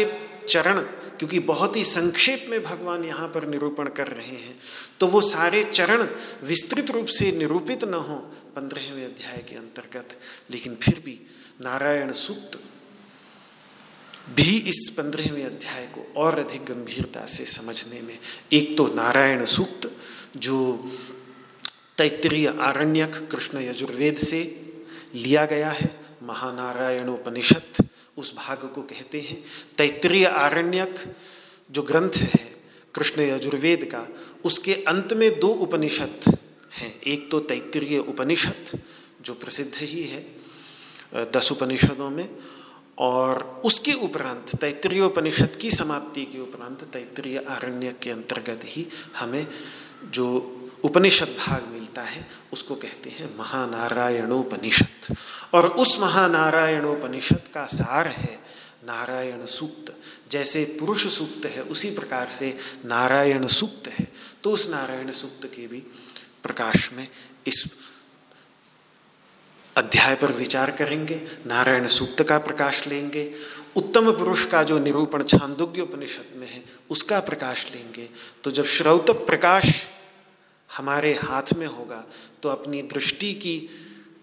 [0.49, 4.57] चरण, क्योंकि बहुत ही संक्षेप में भगवान यहाँ पर निरूपण कर रहे हैं
[4.99, 6.07] तो वो सारे चरण
[6.43, 8.15] विस्तृत रूप से निरूपित न हो,
[8.55, 10.17] पंद्रहवें अध्याय के अंतर्गत,
[10.51, 11.19] लेकिन फिर भी
[11.61, 12.59] नारायण सूक्त
[14.35, 18.17] भी इस पंद्रहवें अध्याय को और अधिक गंभीरता से समझने में
[18.53, 19.89] एक तो नारायण सूक्त,
[20.37, 20.89] जो
[21.97, 24.43] तैतरीय आरण्यक कृष्ण यजुर्वेद से
[25.15, 25.89] लिया गया है,
[26.23, 27.85] महानारायणोपनिषद
[28.17, 29.43] उस भाग को कहते हैं।
[29.77, 30.95] तैतरीय आरण्यक
[31.69, 32.49] जो ग्रंथ है
[32.95, 34.07] कृष्ण यजुर्वेद का,
[34.45, 36.37] उसके अंत में दो उपनिषद
[36.71, 38.79] हैं। एक तो तैतरीय उपनिषद,
[39.21, 40.25] जो प्रसिद्ध ही है,
[41.33, 42.27] दस उपनिषदों में
[43.01, 48.87] और उसके उपरांत तैतरीय उपनिषद की समाप्ति के उपरांत तैतरीय आरण्य के अंतर्गत ही
[49.17, 49.47] हमें
[50.03, 55.17] जो उपनिषद भाग मिलता है, उसको कहते हैं महानारायणोपनिषद।
[55.53, 58.39] और उस महानारायणोपनिषद का सार है
[58.83, 64.07] नारायण सूक्त। जैसे पुरुष सूक्त है, उसी प्रकार से नारायण सूक्त है।
[64.43, 65.83] तो उस नारायण सूक्त के भी
[66.43, 67.07] प्रकाश में
[67.47, 67.65] इस
[69.75, 73.33] अध्याय पर विचार करेंगे, नारायण सूक्त का प्रकाश लेंगे,
[73.75, 78.09] उत्तम पुरुष का जो निरूपण छांदोग्य उपनिषद में है, उसका प्रकाश लेंगे।
[78.43, 79.87] तो जब श्रौत प्रकाश
[80.69, 82.03] हमारे हाथ में होगा
[82.43, 83.57] तो अपनी दृष्टि की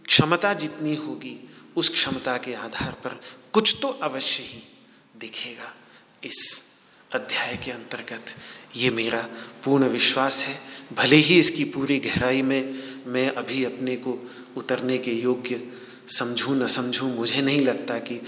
[0.07, 1.37] क्षमता जितनी होगी,
[1.77, 3.21] उस क्षमता के आधार पर
[3.53, 4.63] कुछ तो अवश्य ही
[5.21, 5.75] दिखेगा
[6.25, 6.68] इस
[7.15, 8.35] अध्याय के अंतर्गत
[8.77, 9.21] ये मेरा
[9.65, 10.59] पूर्ण विश्वास है।
[10.93, 12.75] भले ही इसकी पूरी गहराई में
[13.07, 14.13] मैं अभी अपने को
[14.57, 15.61] उतरने के योग्य
[16.09, 18.21] समझूं, न समझूं, मुझे नहीं लगता कि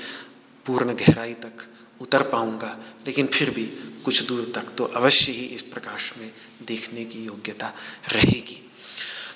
[0.67, 1.67] पूर्ण गहराई तक
[2.01, 3.65] उतर पाऊँगा, लेकिन फिर भी
[4.05, 6.33] कुछ दूर तक तो अवश्य ही इस प्रकाश में
[6.67, 7.73] देखने की योग्यता
[8.13, 8.61] रहेगी।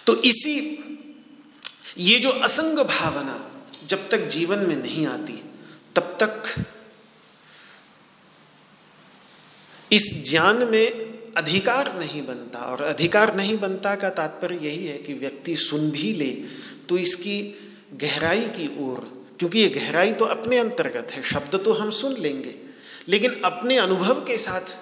[0.06, 0.56] तो इसी,
[1.98, 3.38] ये जो असंग भावना
[3.86, 5.42] जब तक जीवन में नहीं आती,
[5.96, 6.64] तब तक
[9.94, 15.14] इस ज्ञान में अधिकार नहीं बनता और अधिकार नहीं बनता का तात्पर्य यही है कि
[15.14, 16.30] व्यक्ति सुन भी ले
[16.88, 17.40] तो इसकी
[17.94, 19.00] गहराई की ओर,
[19.38, 22.54] क्योंकि ये गहराई तो अपने अंतर्गत है, शब्द तो हम सुन लेंगे,
[23.08, 24.76] लेकिन अपने अनुभव के साथ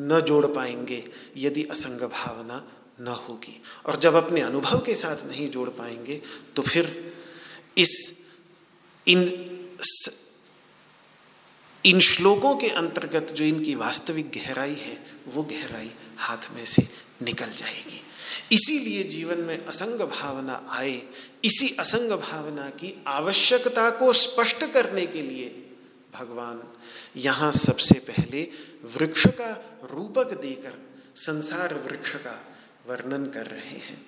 [0.00, 1.02] न जोड़ पाएँगे,
[1.36, 2.62] यदि असंग भावना
[3.00, 6.20] न होगी। और जब अपने अनुभव के साथ नहीं जोड़ पाएँगे
[6.56, 7.12] तो फिर
[7.78, 8.12] इस
[9.06, 9.24] इन
[11.86, 16.88] इन श्लोकों के अंतर्गत जो इनकी वास्तविक गहराई है, वो गहराई हाथ में से
[17.22, 18.00] निकल जाएगी।
[18.52, 21.02] इसीलिए जीवन में असंग भावना आए,
[21.44, 25.48] इसी असंग भावना की आवश्यकता को स्पष्ट करने के लिए
[26.14, 26.62] भगवान
[27.16, 28.48] यहाँ सबसे पहले
[28.96, 29.50] वृक्ष का
[29.90, 30.78] रूपक देकर
[31.16, 32.40] संसार वृक्ष का
[32.86, 34.06] वर्णन कर रहे हैं,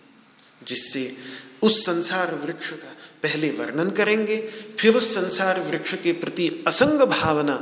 [0.67, 1.17] जिससे
[1.63, 4.37] उस संसार वृक्ष का पहले वर्णन करेंगे,
[4.81, 7.57] फिर उस संसार वृक्ष के प्रति असंग भावना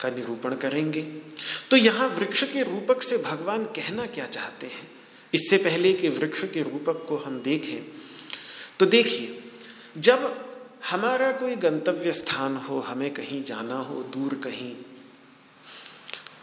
[0.00, 1.02] का निरूपण करेंगे।
[1.70, 4.90] तो यहाँ वृक्ष के रूपक से भगवान कहना क्या चाहते हैं?
[5.32, 7.82] इससे पहले कि वृक्ष के रूपक को हम देखें
[8.80, 9.38] तो देखिए,
[9.98, 10.48] जब
[10.90, 14.74] हमारा कोई गंतव्य स्थान हो, हमें कहीं जाना हो, दूर कहीं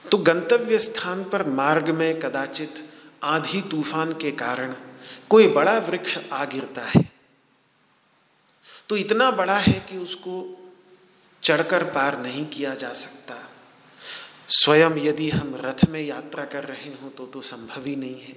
[0.06, 2.84] तो गंतव्य स्थान पर मार्ग में कदाचित
[3.24, 4.74] आधी तूफ़ान के कारण
[5.30, 7.02] कोई बड़ा वृक्ष आ गिरता है।
[8.90, 10.36] तो इतना बड़ा है कि उसको
[11.44, 13.36] चढ़कर पार नहीं किया जा सकता।
[14.50, 18.36] स्वयं यदि हम रथ में यात्रा कर रहे हों तो तो संभव ही नहीं है।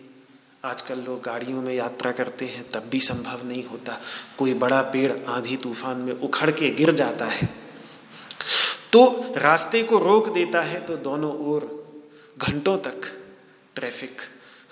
[0.64, 3.98] आजकल लोग गाड़ियों में यात्रा करते हैं, तब भी संभव नहीं होता।
[4.38, 7.48] कोई बड़ा पेड़ आंधी तूफ़ान में उखड़ के गिर जाता है।
[8.92, 11.66] तो रास्ते को रोक देता है तो दोनों ओर
[12.38, 13.00] घंटों तक
[13.74, 14.20] ट्रैफ़िक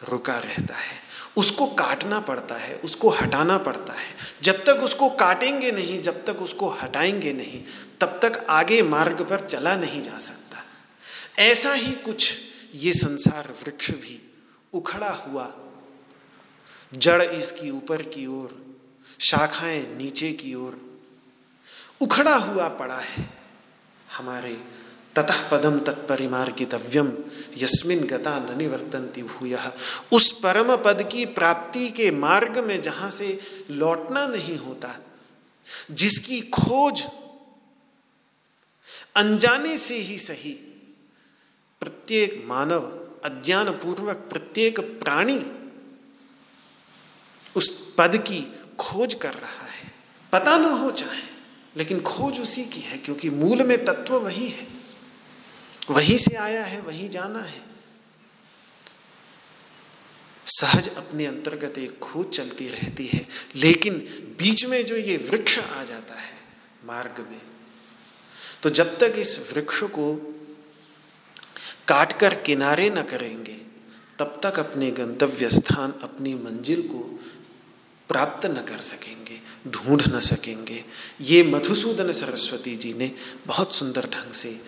[0.08, 5.72] रुका रहता है। उसको काटना पड़ता है, उसको हटाना पड़ता है। जब तक उसको काटेंगे
[5.72, 7.64] नहीं, जब तक उसको हटाएँगे नहीं,
[8.00, 10.64] तब तक आगे मार्ग पर चला नहीं जा सकता।
[11.38, 12.38] ऐसा ही कुछ
[12.74, 14.34] ये संसार वृक्ष भी
[14.72, 15.54] उखड़ा हुआ
[16.94, 18.76] जड़ इसकी ऊपर की ओर,
[19.20, 21.00] शाखाएँ नीचे की ओर
[22.00, 23.30] उखड़ा हुआ पड़ा है।
[24.16, 24.64] हमारे
[25.16, 27.12] ततः पदम तत्परिमार्गितव्यम
[27.56, 29.58] यस्मिन गता न निवर्तन्ति भूय।
[30.12, 33.38] उस परम पद की प्राप्ति के मार्ग में जहाँ से
[33.70, 34.96] लौटना नहीं होता,
[35.90, 37.02] जिसकी खोज
[39.16, 40.52] अनजाने से ही सही,
[41.82, 42.82] प्रत्येक मानव
[43.24, 45.40] अज्ञान पूर्वक प्रत्येक प्राणी
[47.56, 47.68] उस
[47.98, 48.40] पद की
[48.78, 49.92] खोज कर रहा है।
[50.32, 51.22] पता न हो चाहे,
[51.76, 54.79] लेकिन खोज उसी की है, क्योंकि मूल में तत्व वही है।
[55.90, 57.68] वहीं से आया है, वहीं जाना है।
[60.46, 63.26] सहज अपने अंतर्गत एक खोज चलती रहती है,
[63.56, 63.98] लेकिन
[64.38, 66.38] बीच में जो ये वृक्ष आ जाता है
[66.86, 67.40] मार्ग में
[68.62, 70.14] तो जब तक इस वृक्ष को
[71.88, 73.56] काटकर किनारे न करेंगे,
[74.18, 76.98] तब तक अपने गंतव्य स्थान, अपनी मंजिल को
[78.08, 80.84] प्राप्त न कर सकेंगे, ढूंढ न सकेंगे।
[81.20, 83.10] ये मधुसूदन सरस्वती जी ने
[83.46, 84.60] बहुत सुंदर ढंग से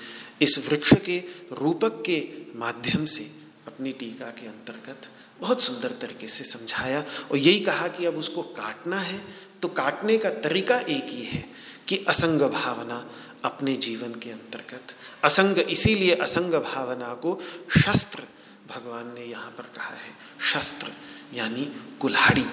[0.42, 1.18] इस वृक्ष के
[1.52, 2.18] रूपक के
[2.58, 3.30] माध्यम से
[3.66, 5.08] अपनी टीका के अंतर्गत
[5.40, 9.24] बहुत सुंदर तरीके से समझाया और यही कहा कि अब उसको काटना है
[9.62, 11.44] तो काटने का तरीका एक ही है
[11.88, 13.10] कि असंग भावना
[13.44, 17.38] अपने जीवन के अंतर्गत। असंग इसीलिए असंग भावना को
[17.78, 18.22] शस्त्र,
[18.68, 20.92] भगवान ने यहाँ पर कहा है, शस्त्र
[21.34, 21.64] यानी
[22.00, 22.44] कुल्हाड़ी।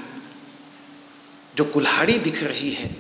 [1.58, 2.96] जो कुल्हाड़ी दिख रही है,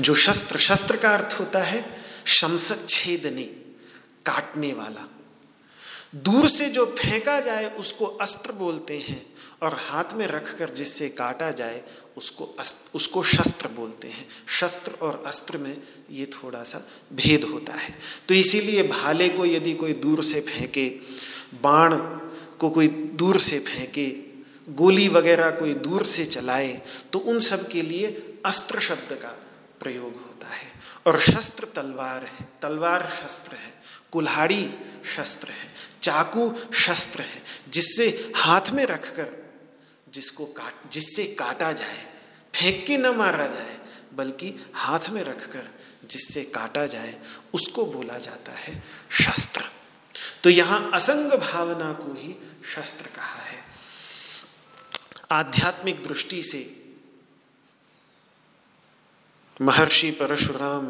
[0.00, 1.97] जो शस्त्र शस्त्र का अर्थ होता है
[2.28, 3.44] शमसच्छेदने
[4.26, 5.08] काटने वाला।
[6.16, 9.24] दूर से जो फेंका जाए, उसको अस्त्र बोलते हैं
[9.62, 11.82] और हाथ में रखकर जिससे काटा जाए,
[12.16, 15.76] उसको अस्त्र उसको शस्त्र बोलते हैं। शस्त्र और अस्त्र में
[16.10, 17.94] ये थोड़ा सा भेद होता है।
[18.28, 20.88] तो इसीलिए भाले को यदि कोई दूर से फेंके,
[21.54, 21.96] बाण
[22.58, 24.08] को कोई दूर से फेंके,
[24.68, 26.80] गोली वगैरह कोई दूर से चलाए
[27.12, 28.06] तो उन सब के लिए
[28.46, 29.28] अस्त्र शब्द का
[29.80, 30.67] प्रयोग होता है।
[31.08, 34.74] और शस्त्र तलवार है, तलवार शस्त्र है, कुल्हाड़ी
[35.16, 39.48] शस्त्र है, चाकू शस्त्र है, जिससे हाथ में रखकर
[40.08, 42.14] जिसको काट, जिससे काटा जाए,
[42.54, 43.78] फेंक के न मारा जाए,
[44.14, 45.68] बल्कि हाथ में रखकर
[46.04, 47.20] जिससे काटा जाए,
[47.54, 49.64] उसको बोला जाता है शस्त्र।
[50.44, 52.34] तो यहाँ असंग भावना को ही
[52.74, 53.64] शस्त्र कहा है।
[55.30, 56.77] आध्यात्मिक दृष्टि से
[59.60, 60.86] महर्षि परशुराम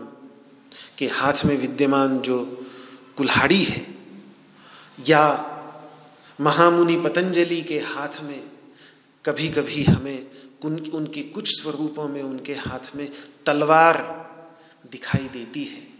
[0.98, 2.66] के हाथ में विद्यमान जो
[3.16, 3.86] कुल्हाड़ी है,
[5.08, 5.54] या
[6.40, 8.50] महामुनि पतंजलि के हाथ में
[9.24, 10.26] कभी कभी हमें
[10.64, 13.08] उन उनके कुछ स्वरूपों में उनके हाथ में
[13.46, 13.96] तलवार
[14.90, 15.97] दिखाई देती है।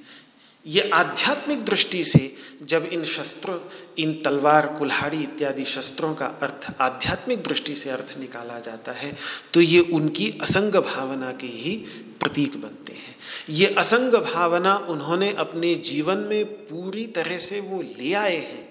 [0.67, 3.59] ये आध्यात्मिक दृष्टि से जब इन शस्त्रों,
[3.99, 9.15] इन तलवार, कुल्हाड़ी इत्यादि शस्त्रों का अर्थ आध्यात्मिक दृष्टि से अर्थ निकाला जाता है
[9.55, 11.77] तो ये उनकी असंग भावना के ही
[12.21, 13.17] प्रतीक बनते हैं।
[13.51, 18.67] ये असंग भावना उन्होंने अपने जीवन में पूरी तरह से वो ले आए हैं।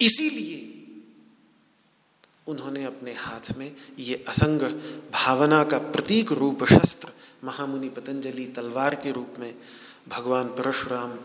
[0.00, 0.70] इसीलिए
[2.46, 4.60] उन्होंने अपने हाथ में ये असंग
[5.12, 7.08] भावना का प्रतीक रूप शस्त्र,
[7.44, 9.54] महामुनि पतंजलि तलवार के रूप में
[10.08, 11.18] भगवान परशुराम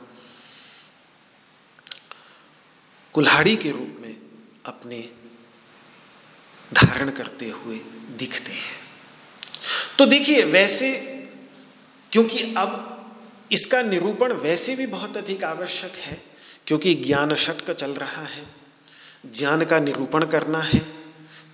[3.14, 4.16] कुल्हाड़ी के रूप में
[4.66, 5.10] अपने
[6.74, 7.78] धारण करते हुए
[8.18, 8.80] दिखते हैं।
[10.00, 10.92] तो देखिए, वैसे,
[12.12, 12.96] क्योंकि अब
[13.52, 16.24] इसका निरूपण वैसे भी बहुत अधिक आवश्यक है,
[16.68, 18.46] क्योंकि ज्ञान षटक चल रहा है,
[19.26, 20.80] ज्ञान का निरूपण करना है,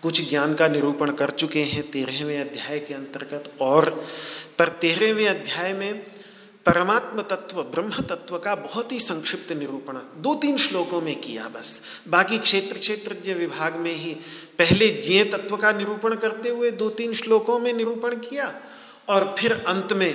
[0.01, 4.07] कुछ ज्ञान का निरूपण कर चुके हैं तेरहवें अध्याय के अंतर्गत, और
[4.59, 6.05] पर तेरहवें अध्याय में
[6.65, 11.81] परमात्म तत्व ब्रह्म तत्व का बहुत ही संक्षिप्त निरूपण दो तीन श्लोकों में किया बस।
[12.07, 14.13] बाकी क्षेत्र क्षेत्रज्ञ विभाग में ही
[14.57, 18.61] पहले ज्ञ तत्व का निरूपण करते हुए दो तीन श्लोकों में निरूपण किया
[19.09, 20.13] और फिर अंत में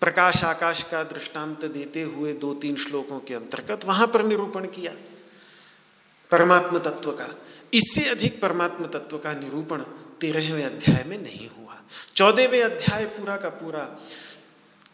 [0.00, 4.92] प्रकाश आकाश का दृष्टांत देते हुए दो तीन श्लोकों के अंतर्गत वहाँ पर निरूपण किया।
[6.30, 7.34] परमात्म तत्व का।
[7.74, 9.80] इससे अधिक परमात्म तत्व का निरूपण
[10.20, 11.82] तेरहवें अध्याय में नहीं हुआ।
[12.16, 14.00] चौदहवें अध्याय पूरा का पूरा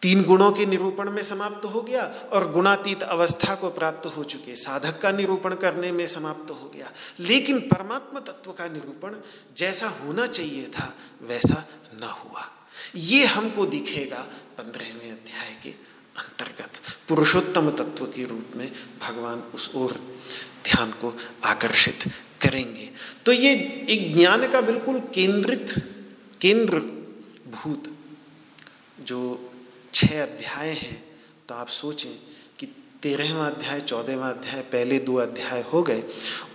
[0.03, 4.57] तीन गुणों के निरूपण में समाप्त हो गया और गुणातीत अवस्था को प्राप्त हो चुके,
[4.57, 9.14] साधक का निरूपण करने में समाप्त हो गया। लेकिन परमात्मा तत्व का निरूपण
[9.57, 11.68] जैसा होना चाहिए था, वैसा
[12.01, 12.53] न हुआ।
[12.97, 14.26] ये हमको दिखेगा
[14.59, 15.70] पंद्रहवें अध्याय के
[16.16, 16.70] अंतर्गत,
[17.09, 18.72] पुरुषोत्तम तत्व के रूप में
[19.09, 19.92] भगवान उस ओर
[20.64, 22.03] ध्यान को आकर्षित
[22.42, 22.90] करेंगे।
[23.26, 23.53] तो ये
[23.90, 25.74] एक ज्ञान का बिल्कुल केंद्रित
[26.40, 26.78] केंद्र
[27.51, 27.97] भूत
[29.01, 29.45] जो
[29.97, 31.05] छह अध्याय हैं
[31.49, 32.11] तो आप सोचें
[32.59, 32.66] कि
[33.03, 36.03] तेरहवा अध्याय, चौदहवा अध्याय, पहले दो अध्याय हो गए।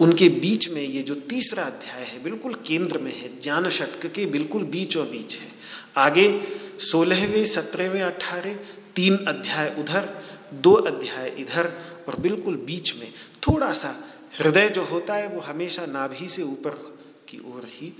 [0.01, 4.25] उनके बीच में ये जो तीसरा अध्याय है, बिल्कुल केंद्र में है, ज्ञान षटक के
[4.25, 5.47] बिल्कुल बीचों बीच है।
[5.97, 6.41] आगे
[6.79, 8.53] सोलहवें, सत्रहवें अठारह
[8.95, 10.09] तीन अध्याय उधर,
[10.53, 11.73] दो अध्याय इधर
[12.07, 13.13] और बिल्कुल बीच में।
[13.47, 13.95] थोड़ा सा
[14.39, 16.69] हृदय जो होता है, वो हमेशा नाभि से ऊपर
[17.27, 17.93] की ओर ही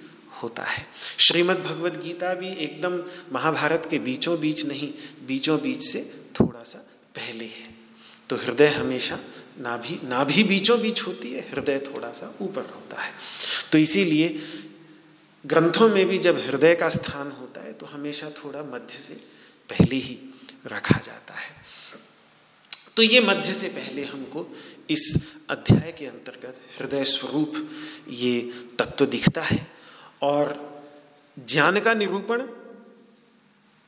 [0.44, 0.86] होता है।
[1.18, 4.94] श्रीमद् भगवद गीता भी एकदम महाभारत के बीचों बीच नहीं,
[5.28, 6.02] बीचों बीच से
[6.40, 6.80] थोड़ा सा
[7.16, 7.70] पहले है।
[8.30, 9.20] तो हृदय हमेशा
[9.60, 13.14] नाभि नाभि बीचों बीच होती है, हृदय थोड़ा सा ऊपर होता है।
[13.72, 14.42] तो इसीलिए
[15.46, 19.14] ग्रंथों में भी जब हृदय का स्थान होता है तो हमेशा थोड़ा मध्य से
[19.70, 20.18] पहले ही
[20.68, 21.56] रखा जाता है।
[22.96, 24.46] तो ये मध्य से पहले हमको
[24.90, 25.18] इस
[25.50, 27.54] अध्याय के अंतर्गत हृदय स्वरूप
[28.10, 28.42] ये
[28.80, 29.68] तत्व दिखता है।
[30.22, 30.72] और
[31.40, 32.48] ज्ञान का निरूपण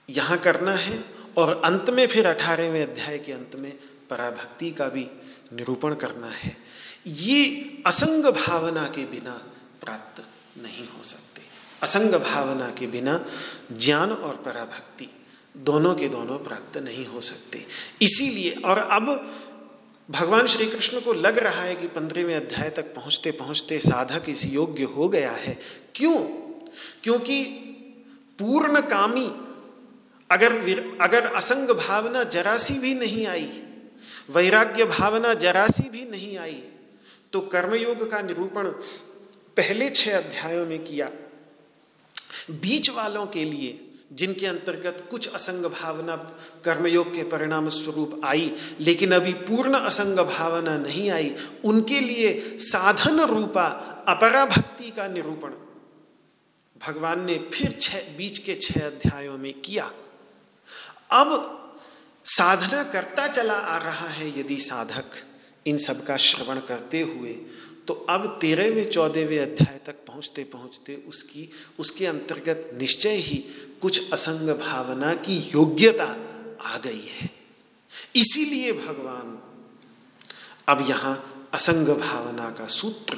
[0.09, 1.03] यहाँ करना है
[1.37, 3.71] और अंत में फिर अठारहवें अध्याय के अंत में
[4.09, 5.07] पराभक्ति का भी
[5.53, 6.57] निरूपण करना है।
[7.07, 7.45] ये
[7.85, 9.31] असंग भावना के बिना
[9.81, 10.23] प्राप्त
[10.63, 11.41] नहीं हो सकते।
[11.83, 13.25] असंग भावना के बिना
[13.71, 15.09] ज्ञान और पराभक्ति
[15.57, 17.65] दोनों के दोनों प्राप्त नहीं हो सकते।
[18.01, 19.09] इसीलिए और अब
[20.09, 24.45] भगवान श्री कृष्ण को लग रहा है कि पंद्रहवें अध्याय तक पहुँचते पहुँचते साधक इस
[24.45, 25.57] योग्य हो गया है।
[25.95, 26.17] क्यों?
[27.03, 27.43] क्योंकि
[28.39, 29.25] पूर्ण कामी
[30.29, 30.53] अगर
[31.01, 33.63] अगर असंग भावना जरासी भी नहीं आई,
[34.29, 36.61] वैराग्य भावना जरासी भी नहीं आई
[37.33, 38.67] तो कर्मयोग का निरूपण
[39.57, 41.09] पहले छह अध्यायों में किया।
[42.51, 46.15] बीच वालों के लिए जिनके अंतर्गत कुछ असंग भावना
[46.65, 51.33] कर्मयोग के परिणाम स्वरूप आई, लेकिन अभी पूर्ण असंग भावना नहीं आई,
[51.65, 53.65] उनके लिए साधन रूपा
[54.07, 55.53] अपरा भक्ति का निरूपण
[56.81, 59.91] भगवान ने फिर छह, बीच के छह अध्यायों में किया।
[61.11, 61.59] अब
[62.25, 65.15] साधना करता चला आ रहा है यदि साधक
[65.65, 67.35] इन सब का श्रवण करते हुए
[67.87, 73.37] तो अब तेरहवें, चौदहवें अध्याय तक पहुँचते पहुँचते उसकी, उसके अंतर्गत निश्चय ही
[73.81, 76.05] कुछ असंग भावना की योग्यता
[76.61, 77.29] आ गई है।
[78.15, 79.37] इसीलिए भगवान
[80.67, 83.17] अब यहाँ असंग भावना का सूत्र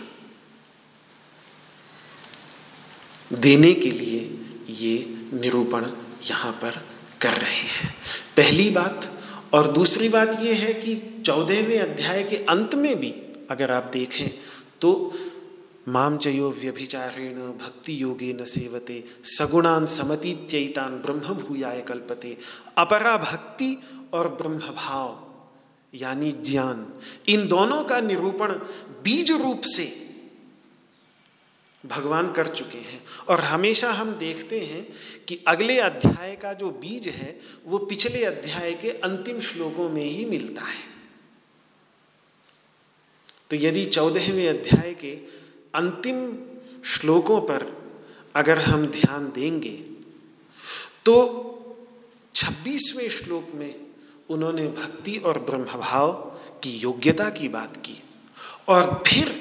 [3.34, 4.20] देने के लिए
[4.70, 4.97] ये
[5.34, 5.86] निरूपण
[6.24, 6.88] यहाँ पर
[7.22, 7.95] कर रहे हैं।
[8.38, 9.11] पहली बात
[9.53, 13.11] और दूसरी बात यह है कि चौदहवें अध्याय के अंत में भी
[13.49, 14.29] अगर आप देखें
[14.81, 15.13] तो
[15.87, 22.37] माम चयो व्यभिचारेण भक्ति योगे न सेवते, सगुणान समतीत्यतान ब्रह्म भूयाय कल्पते।
[22.77, 23.77] अपरा भक्ति
[24.13, 25.21] और ब्रह्म भाव,
[25.93, 26.87] यानी ज्ञान,
[27.27, 28.51] इन दोनों का निरूपण
[29.03, 29.85] बीज रूप से
[31.85, 34.87] भगवान कर चुके हैं। और हमेशा हम देखते हैं
[35.27, 40.25] कि अगले अध्याय का जो बीज है, वो पिछले अध्याय के अंतिम श्लोकों में ही
[40.25, 40.94] मिलता है।
[43.51, 45.13] तो यदि चौदहवें अध्याय के
[45.75, 46.19] अंतिम
[46.93, 47.65] श्लोकों पर
[48.35, 49.75] अगर हम ध्यान देंगे
[51.05, 51.15] तो
[52.35, 53.73] छब्बीसवें श्लोक में
[54.29, 56.11] उन्होंने भक्ति और ब्रह्मभाव
[56.63, 58.01] की योग्यता की बात की
[58.69, 59.33] और फिर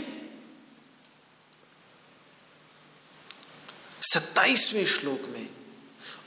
[4.02, 5.48] सत्ताईसवें श्लोक में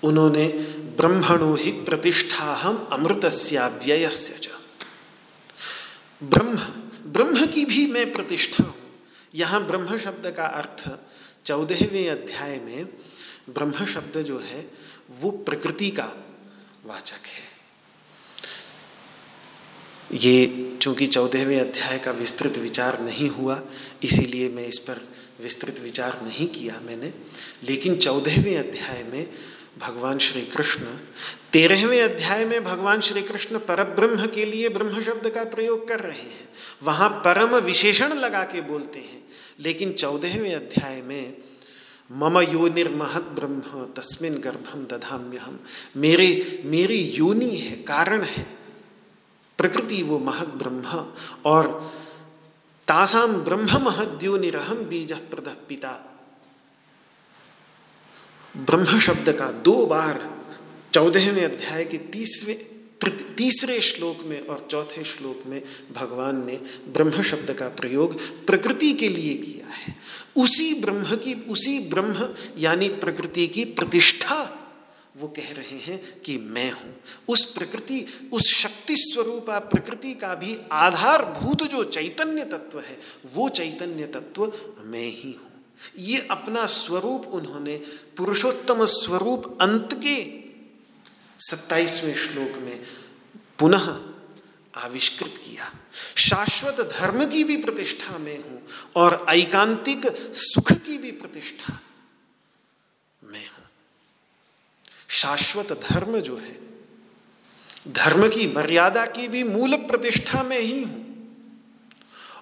[0.04, 0.48] उन्होंने
[0.98, 4.50] ब्रह्मणो ही प्रतिष्ठा हम अमृतस्या व्ययस्य
[6.22, 6.58] ब्रह्म
[7.18, 8.74] ब्रह्म की भी मैं प्रतिष्ठा हूँ।
[9.36, 10.90] यहाँ ब्रह्म शब्द का अर्थ
[11.46, 12.88] चौदहवें अध्याय में
[13.50, 14.72] ब्रह्म शब्द जो है,
[15.12, 16.06] वो प्रकृति का
[16.86, 17.46] वाचक है।
[20.14, 23.62] ये चूँकि चौदहवें अध्याय का विस्तृत विचार नहीं हुआ,
[24.04, 25.02] इसीलिए मैं इस पर
[25.42, 27.14] विस्तृत विचार नहीं किया मैंने,
[27.64, 29.30] लेकिन चौदहवें अध्याय में
[29.78, 30.86] भगवान श्री कृष्ण,
[31.54, 36.22] तेरहवें अध्याय में भगवान श्री कृष्ण परब्रह्म के लिए ब्रह्म शब्द का प्रयोग कर रहे
[36.22, 36.50] हैं।
[36.84, 39.28] वहाँ परम विशेषण लगा के बोलते हैं,
[39.60, 41.38] लेकिन चौदहवें अध्याय में,
[42.12, 45.60] मम योनिर्महत ब्रह्म, तस्मिन गर्भम दधाम्य हम
[45.98, 48.58] मेरे, मेरी योनि है, कारण है।
[49.58, 51.06] प्रकृति वो महत ब्रह्म,
[51.46, 51.94] और
[52.88, 56.17] तासाम ब्रह्म महद्यो निरहम बीज प्रद पिता।
[58.58, 60.38] ब्रह्म शब्द का दो बार
[60.94, 62.54] चौदहवें अध्याय के तीसरे
[63.38, 65.62] तीसरे श्लोक में और चौथे श्लोक में
[65.94, 66.56] भगवान ने
[66.88, 69.96] ब्रह्म शब्द का प्रयोग प्रकृति के लिए किया है।
[70.38, 74.64] उसी ब्रह्म की, उसी ब्रह्म यानी प्रकृति की प्रतिष्ठा,
[75.18, 76.96] वो कह रहे हैं कि मैं हूँ।
[77.28, 83.00] उस प्रकृति, उस शक्ति स्वरूपा प्रकृति का भी आधारभूत जो चैतन्य तत्व है,
[83.34, 84.54] वो चैतन्य तत्व
[84.86, 85.47] मैं ही हूँ।
[85.98, 87.78] ये अपना स्वरूप उन्होंने,
[88.18, 90.48] पुरुषोत्तम स्वरूप अंत के
[91.40, 92.84] सत्ताईसवें श्लोक में
[93.60, 94.00] पुनः
[94.76, 95.72] आविष्कृत किया।
[96.16, 98.62] शाश्वत धर्म की भी प्रतिष्ठा में हूँ
[98.96, 101.80] और ऐकांतिक सुख की भी प्रतिष्ठा
[103.24, 103.66] मैं हूँ।
[105.10, 106.60] शाश्वत धर्म जो है,
[107.88, 111.06] धर्म की मर्यादा की भी मूल प्रतिष्ठा में ही हूँ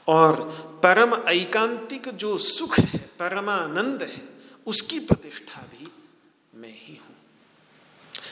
[0.08, 0.36] और
[0.84, 4.30] परम ऐकांतिक जो सुख है परमानंद है,
[4.66, 5.88] उसकी प्रतिष्ठा भी
[6.56, 7.16] मैं ही हूँ।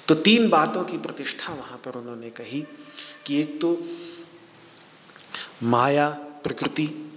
[0.07, 2.63] तो तीन बातों की प्रतिष्ठा वहाँ पर उन्होंने कही
[3.25, 3.81] कि एक तो
[5.63, 6.09] माया,
[6.43, 7.11] प्रकृति,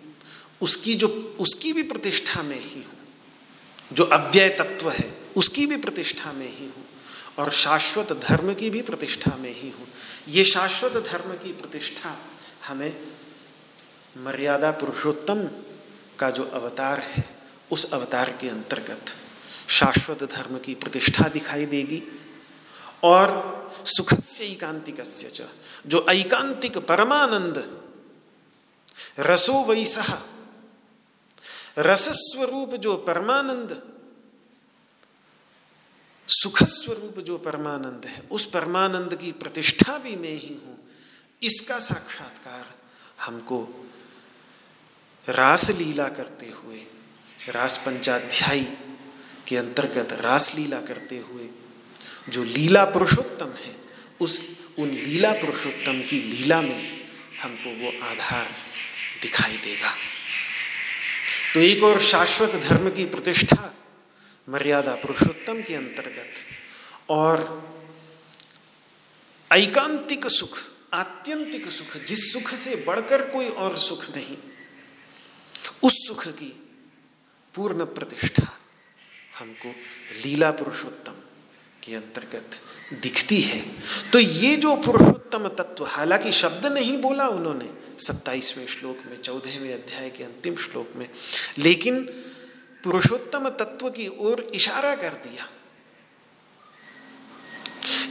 [0.60, 2.98] उसकी जो, उसकी भी प्रतिष्ठा में ही हूँ।
[3.92, 6.84] जो अव्यय तत्व है, उसकी भी प्रतिष्ठा में ही हूँ।
[7.38, 9.88] और शाश्वत धर्म की भी प्रतिष्ठा में ही हूँ।
[10.28, 12.18] ये शाश्वत धर्म की प्रतिष्ठा
[12.68, 13.06] हमें
[14.16, 15.44] मर्यादा पुरुषोत्तम
[16.18, 17.35] का जो अवतार है
[17.70, 19.16] उस अवतार के अंतर्गत
[19.68, 22.02] शाश्वत धर्म की प्रतिष्ठा दिखाई देगी
[23.04, 23.26] और
[23.84, 25.00] सुखस्य से ऐकांतिक
[25.86, 27.82] जो ऐकांतिक परमानंद,
[29.18, 30.26] रसो वैसा
[31.78, 33.92] रसस्वरूप जो परमानंद
[36.28, 40.78] सुख स्वरूप जो परमानंद है, उस परमानंद की प्रतिष्ठा भी मैं ही हूँ।
[41.42, 42.74] इसका साक्षात्कार
[43.20, 43.90] हमको
[45.28, 46.86] रास लीला करते हुए
[47.48, 48.64] रास पंचाध्यायी
[49.46, 51.48] के अंतर्गत रास लीला करते हुए,
[52.28, 53.76] जो लीला पुरुषोत्तम है,
[54.20, 54.42] उस,
[54.78, 57.08] उन लीला पुरुषोत्तम की लीला में
[57.42, 58.46] हमको वो आधार
[59.22, 59.94] दिखाई देगा।
[61.54, 63.74] तो एक और शाश्वत धर्म की प्रतिष्ठा
[64.48, 66.34] मर्यादा पुरुषोत्तम के अंतर्गत,
[67.10, 67.66] और
[69.52, 70.58] ऐकांतिक सुख,
[70.94, 74.36] आत्यंतिक सुख, जिस सुख से बढ़कर कोई और सुख नहीं,
[75.82, 76.65] उस सुख की
[77.56, 78.46] पूर्ण प्रतिष्ठा।
[79.38, 79.68] हमको
[80.24, 81.12] लीला पुरुषोत्तम
[81.82, 82.60] के अंतर्गत
[83.02, 83.60] दिखती है।
[84.12, 90.10] तो ये जो पुरुषोत्तम तत्व, हालाँकि शब्द नहीं बोला उन्होंने सत्ताईसवें श्लोक में, चौदहवें अध्याय
[90.10, 91.08] के अंतिम श्लोक में,
[91.58, 92.00] लेकिन
[92.84, 95.48] पुरुषोत्तम तत्व की ओर इशारा कर दिया।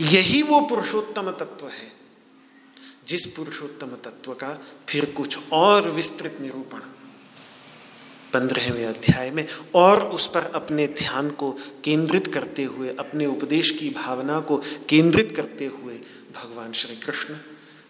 [0.02, 1.91] यही वो पुरुषोत्तम तत्व है,
[3.08, 6.82] जिस पुरुषोत्तम तत्व का फिर कुछ और विस्तृत निरूपण
[8.36, 11.52] पंद्रहवें अध्याय में, और उस पर अपने ध्यान को
[11.84, 14.58] केंद्रित करते हुए, अपने उपदेश की भावना को
[14.90, 16.00] केंद्रित करते हुए
[16.36, 17.34] भगवान श्री कृष्ण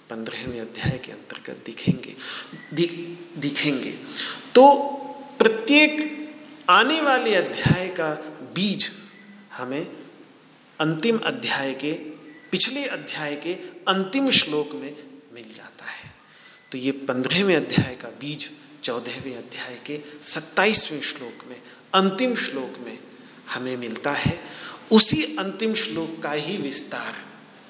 [0.09, 2.15] पंद्रहवें अध्याय के अंतर्गत दिखेंगे।
[2.73, 2.93] दिख,
[3.37, 3.91] दिखेंगे।
[4.55, 4.73] तो
[5.39, 6.11] प्रत्येक
[6.69, 8.13] आने वाले अध्याय का
[8.55, 8.91] बीज
[9.53, 9.87] हमें
[10.79, 11.91] अंतिम अध्याय के,
[12.51, 13.53] पिछले अध्याय के
[13.87, 14.95] अंतिम श्लोक में
[15.33, 16.13] मिल जाता है।
[16.71, 18.49] तो ये पंद्रहवें अध्याय का बीज
[18.85, 21.61] चौदहवें अध्याय के सत्ताईसवें श्लोक में,
[21.93, 22.99] अंतिम श्लोक में
[23.49, 24.43] हमें मिलता है।
[24.91, 27.15] उसी अंतिम श्लोक का ही विस्तार,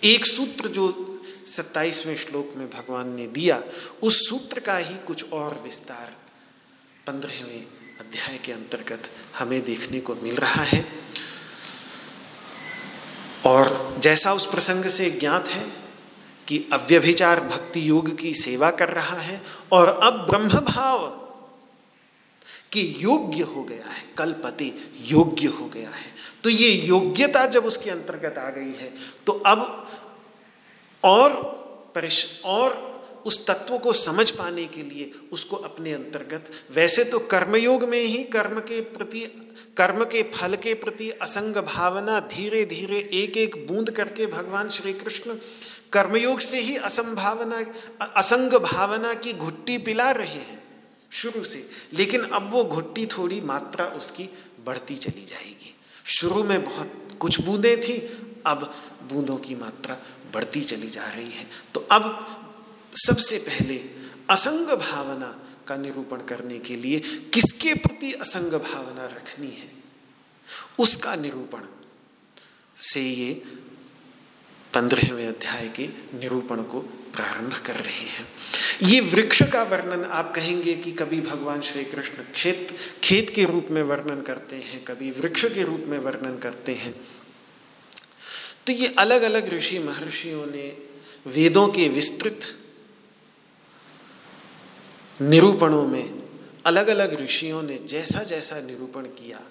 [0.04, 3.64] एक सूत्र जो सत्ताईसवें श्लोक में भगवान ने दिया,
[4.04, 6.18] उस सूत्र का ही कुछ और विस्तार
[7.08, 7.68] पंद्रहवें
[8.00, 10.88] अध्याय के अंतर्गत हमें देखने को मिल रहा है।
[13.46, 15.85] और जैसा उस प्रसंग से ज्ञात है
[16.48, 19.42] कि अव्यभिचार भक्ति योग की सेवा कर रहा है
[19.72, 21.08] और अब ब्रह्म भाव
[22.72, 24.72] कि योग्य हो गया है, कलपति
[25.02, 28.94] योग्य हो गया है। तो ये योग्यता जब उसके अंतर्गत आ गई है
[29.28, 29.88] तो अब
[31.04, 31.34] और
[31.96, 32.95] परिश, और
[33.26, 38.24] उस तत्व को समझ पाने के लिए उसको अपने अंतर्गत, वैसे तो कर्मयोग में ही
[38.24, 39.20] कर्म के प्रति,
[39.78, 44.94] कर्म के फल के प्रति असंग भावना धीरे धीरे एक एक बूंद करके भगवान श्री
[44.94, 45.36] कृष्ण
[45.94, 47.64] कर्मयोग से ही असंभावना,
[48.16, 50.64] असंग भावना की घुट्टी पिला रहे हैं
[51.12, 54.30] शुरू से। लेकिन अब वो घुट्टी थोड़ी मात्रा उसकी
[54.66, 57.98] बढ़ती चली जाएगी। शुरू में बहुत कुछ बूंदें थी,
[58.46, 58.74] अब
[59.12, 59.98] बूंदों की मात्रा
[60.34, 62.42] बढ़ती चली जा रही है। तो अब
[62.96, 63.76] सबसे पहले
[64.30, 67.00] असंग भावना का निरूपण करने के लिए
[67.34, 69.72] किसके प्रति असंग भावना रखनी है?
[70.80, 71.62] उसका निरूपण
[72.78, 73.34] से ये
[74.74, 75.88] पंद्रहवें अध्याय के
[76.20, 78.28] निरूपण को प्रारंभ कर रहे हैं।
[78.84, 83.68] ये वृक्ष का वर्णन आप कहेंगे कि कभी भगवान श्री कृष्ण खेत खेत के रूप
[83.72, 86.96] में वर्णन करते हैं, कभी वृक्ष के रूप में वर्णन करते हैं।
[88.68, 90.78] तो ये अलग अलग ऋषि महर्षियों ने
[91.28, 92.65] वेदों के विस्तृत
[95.22, 96.24] निरूपणों में
[96.66, 99.42] अलग अलग ऋषियों ने जैसा जैसा निरूपण किया,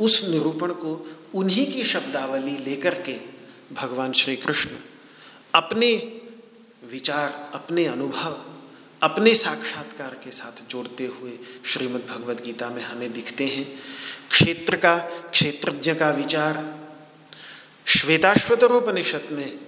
[0.00, 3.16] उस निरूपण को उन्हीं की शब्दावली लेकर के
[3.74, 4.70] भगवान श्री कृष्ण
[5.54, 6.18] अपने
[6.90, 8.44] विचार, अपने अनुभव,
[9.02, 13.80] अपने साक्षात्कार के साथ जोड़ते हुए श्रीमद् भगवद गीता में हमें दिखते हैं।
[14.30, 14.98] क्षेत्र का,
[15.32, 16.78] क्षेत्रज्ञ का विचार
[17.86, 19.58] श्वेताश्वतरोपनिषद में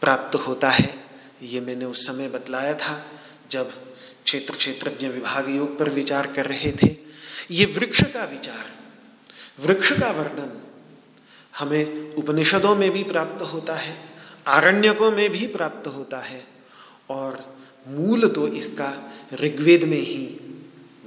[0.00, 1.04] प्राप्त होता है।
[1.42, 3.06] ये मैंने उस समय बतलाया था
[3.50, 3.91] जब
[4.24, 6.96] क्षेत्र क्षेत्रज्ञ विभाग योग पर विचार कर रहे थे।
[7.50, 8.64] ये वृक्ष का विचार,
[9.60, 10.60] वृक्ष का वर्णन
[11.58, 13.96] हमें उपनिषदों में भी प्राप्त होता है,
[14.48, 16.44] आरण्यकों में भी प्राप्त होता है
[17.10, 17.56] और
[17.86, 18.92] मूल तो इसका
[19.34, 20.24] ऋग्वेद में ही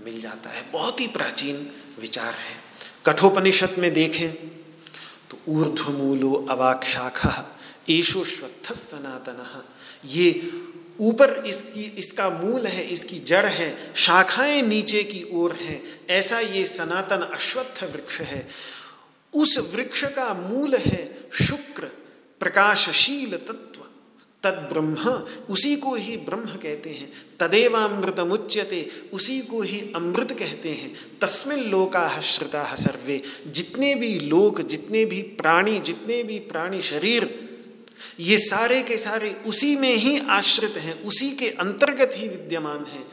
[0.05, 1.67] मिल जाता है। बहुत ही प्राचीन
[1.99, 2.55] विचार है।
[3.05, 4.31] कठोपनिषद में देखें
[5.29, 7.33] तो ऊर्ध्वमूलो अवाक शाखा
[7.89, 9.63] ईशो श्वत्थ सनातन,
[10.05, 10.31] ये
[10.99, 16.65] ऊपर इसकी, इसका मूल है, इसकी जड़ है, शाखाएँ नीचे की ओर हैं। ऐसा ये
[16.65, 18.47] सनातन अश्वत्थ वृक्ष है।
[19.33, 21.85] उस वृक्ष का मूल है शुक्र,
[22.39, 23.81] प्रकाशशील तत्व
[24.43, 24.95] तद ब्रह्म
[25.49, 31.59] उसी को ही ब्रह्म कहते हैं। तदेवामृत मुच्यते उसी को ही अमृत कहते हैं। तस्मिन
[31.59, 37.54] लोका श्रुता सर्वे। जितने भी लोक, जितने भी प्राणी, जितने भी प्राणी शरीर
[38.19, 43.07] ये सारे के सारे उसी में ही आश्रित हैं, उसी के अंतर्गत ही विद्यमान हैं।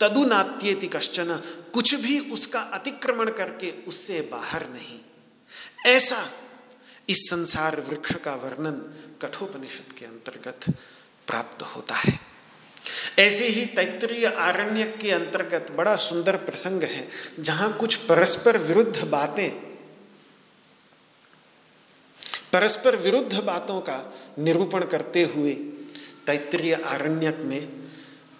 [0.00, 4.98] तदुनात्येति कश्चन, कुछ भी उसका अतिक्रमण करके उससे बाहर नहीं।
[5.86, 6.30] ऐसा
[7.08, 10.74] इस संसार वृक्ष का वर्णन कठोपनिषद के अंतर्गत
[11.26, 12.20] प्राप्त होता है।
[13.18, 17.08] ऐसे ही तैतरीय आरण्य के अंतर्गत बड़ा सुंदर प्रसंग है,
[17.40, 19.73] जहाँ कुछ परस्पर विरुद्ध बातें
[22.54, 23.98] परस्पर विरुद्ध बातों का
[24.38, 25.52] निरूपण करते हुए
[26.26, 27.68] तैतरीय आरण्यक में,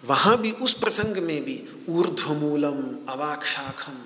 [0.03, 3.97] वहाँ भी उस प्रसंग में भी ऊर्ध्वमूलम अवाक्षाखम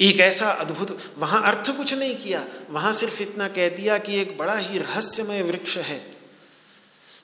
[0.00, 4.36] एक ऐसा अद्भुत, वहाँ अर्थ कुछ नहीं किया, वहाँ सिर्फ़ इतना कह दिया कि एक
[4.38, 6.00] बड़ा ही रहस्यमय वृक्ष है,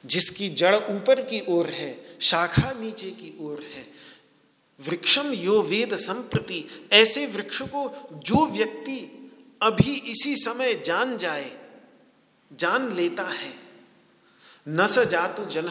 [0.06, 3.86] जिसकी जड़ ऊपर की ओर है, शाखा नीचे की ओर है।
[4.80, 7.88] वृक्षम यो वेद संप्रति, ऐसे वृक्ष को
[8.26, 8.98] जो व्यक्ति
[9.61, 11.50] अभी इसी समय जान जाए
[12.51, 13.53] जान लेता है।
[14.66, 15.68] न स जातु जन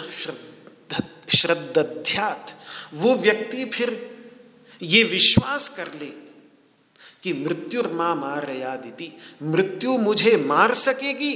[1.29, 2.57] श्रद्धात
[2.93, 3.89] वो व्यक्ति फिर
[4.81, 6.09] ये विश्वास कर ले
[7.23, 9.11] कि मृत्युर्मा मार यादिति
[9.43, 11.33] मृत्यु मुझे मार सकेगी?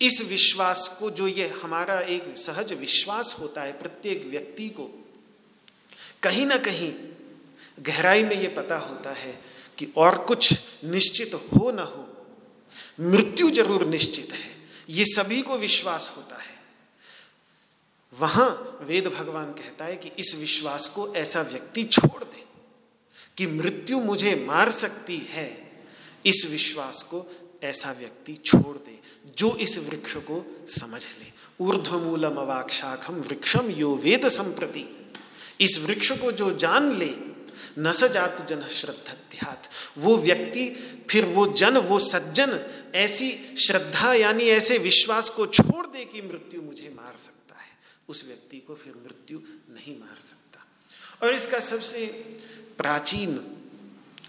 [0.00, 4.84] इस विश्वास को जो ये हमारा एक सहज विश्वास होता है प्रत्येक व्यक्ति को,
[6.22, 6.92] कहीं ना कहीं
[7.80, 9.38] गहराई में ये पता होता है
[9.78, 12.01] कि और कुछ निश्चित हो ना हो।
[12.98, 14.50] मृत्यु ज़रूर निश्चित है।
[14.90, 16.60] ये सभी को विश्वास होता है।
[18.12, 22.44] वहाँ वेद भगवान कहता है कि इस विश्वास को ऐसा व्यक्ति छोड़ दे
[23.38, 25.50] कि मृत्यु मुझे मार सकती है।
[26.26, 27.26] इस विश्वास को
[27.64, 28.98] ऐसा व्यक्ति छोड़ दे
[29.38, 31.30] जो इस वृक्ष को समझ ले।
[31.60, 34.84] ऊर्ध्वमूलम अवाक्षाखम वृक्षम यो वेद संप्रति।
[35.60, 37.10] इस वृक्ष को जो जान ले,
[37.78, 39.68] न सजात जन श्रद्धाध्यात
[39.98, 40.68] वो व्यक्ति,
[41.10, 42.58] फिर वो जन, वो सज्जन
[42.94, 47.68] ऐसी श्रद्धा यानी ऐसे विश्वास को छोड़ दे कि मृत्यु मुझे मार सकता है।
[48.08, 49.38] उस व्यक्ति को फिर मृत्यु
[49.70, 50.64] नहीं मार सकता।
[51.22, 52.06] और इसका सबसे
[52.78, 53.40] प्राचीन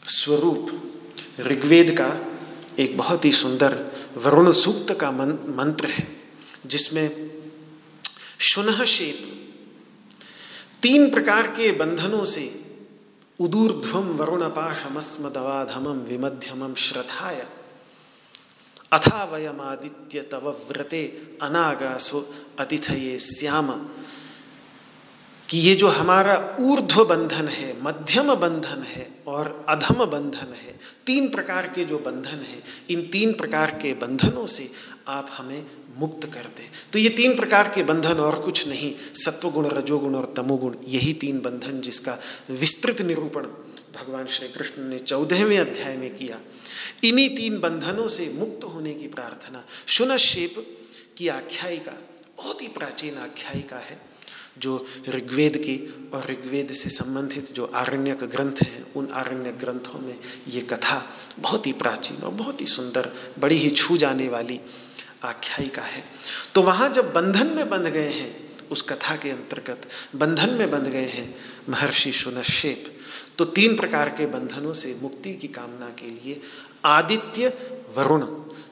[0.06, 0.70] स्वरूप
[1.40, 2.10] ऋग्वेद का
[2.80, 3.74] एक बहुत ही सुंदर
[4.18, 6.08] वरुण सूक्त का मंत्र है,
[6.66, 7.32] जिसमें
[8.40, 9.30] शुनह शेप
[10.82, 12.66] तीन प्रकार के बंधनों से
[13.40, 17.48] उदूर्ध्वम वरुणपाशमस्मदवाधमम विमध्यमम श्रद्धाय
[18.94, 23.90] अथा वयमादित्य तव व्रते अनागासो अतिथये श्याम।
[25.50, 31.30] कि ये जो हमारा ऊर्ध्व बंधन है मध्यम बंधन है और अधम बंधन है, तीन
[31.30, 34.72] प्रकार के जो बंधन है, इन तीन प्रकार के बंधनों से
[35.08, 35.66] आप हमें
[35.98, 40.34] मुक्त कर दें। तो ये तीन प्रकार के बंधन और कुछ नहीं, सत्वगुण, रजोगुण और
[40.38, 42.18] तमोगुण, यही तीन बंधन जिसका
[42.50, 43.48] विस्तृत निरूपण
[43.96, 46.40] भगवान श्री कृष्ण ने चौदहवें अध्याय में किया।
[47.04, 50.78] इन्हीं तीन बंधनों से मुक्त होने की प्रार्थना। शुनशेप
[51.18, 51.92] की आख्यायिका,
[52.38, 54.02] बहुत ही प्राचीन आख्यायिका है,
[54.58, 60.20] जो ऋग्वेद की और ऋग्वेद से संबंधित जो आरण्यक ग्रंथ हैं, उन आरण्य ग्रंथों में
[60.48, 64.60] ये कथा बहुत ही प्राचीन और बहुत ही सुंदर, बड़ी ही छू जाने वाली
[65.24, 66.04] आख्यायिका है।
[66.56, 70.88] तो वहाँ जब बंधन में बंध गए हैं, उस कथा के अंतर्गत बंधन में बंध
[70.88, 71.36] गए हैं,
[71.70, 73.00] महर्षि सुनशेप
[73.38, 76.40] तो तीन प्रकार के बंधनों से मुक्ति की कामना के लिए
[76.86, 77.48] आदित्य
[77.96, 78.26] वरुण,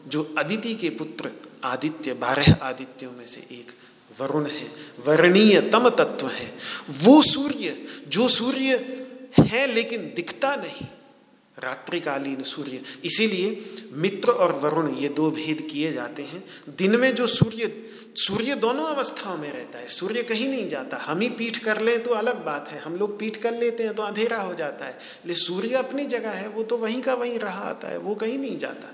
[0.08, 1.32] जो अदिति के पुत्र
[1.64, 3.72] आदित्य, बारह आदित्यों में से एक
[4.20, 4.72] वरुण है,
[5.06, 6.54] वर्णीय तम तत्व है।
[7.04, 8.76] वो सूर्य, जो सूर्य
[9.40, 10.88] है लेकिन दिखता नहीं
[11.64, 17.28] रात्रिकालीन सूर्य। इसीलिए मित्र और वरुण ये दो भेद किए जाते हैं। दिन में जो
[17.28, 17.86] सूर्य
[18.16, 22.04] सूर्य दोनों अवस्थाओं में रहता है। सूर्य कहीं नहीं जाता। हम ही पीठ कर लें
[22.04, 25.00] तो अलग बात है। हम लोग पीठ कर लेते हैं तो अंधेरा हो जाता है।
[25.26, 28.38] लेकिन सूर्य अपनी जगह है, वो तो वहीं का वहीं रहा आता है, वो कहीं
[28.40, 28.94] नहीं जाता।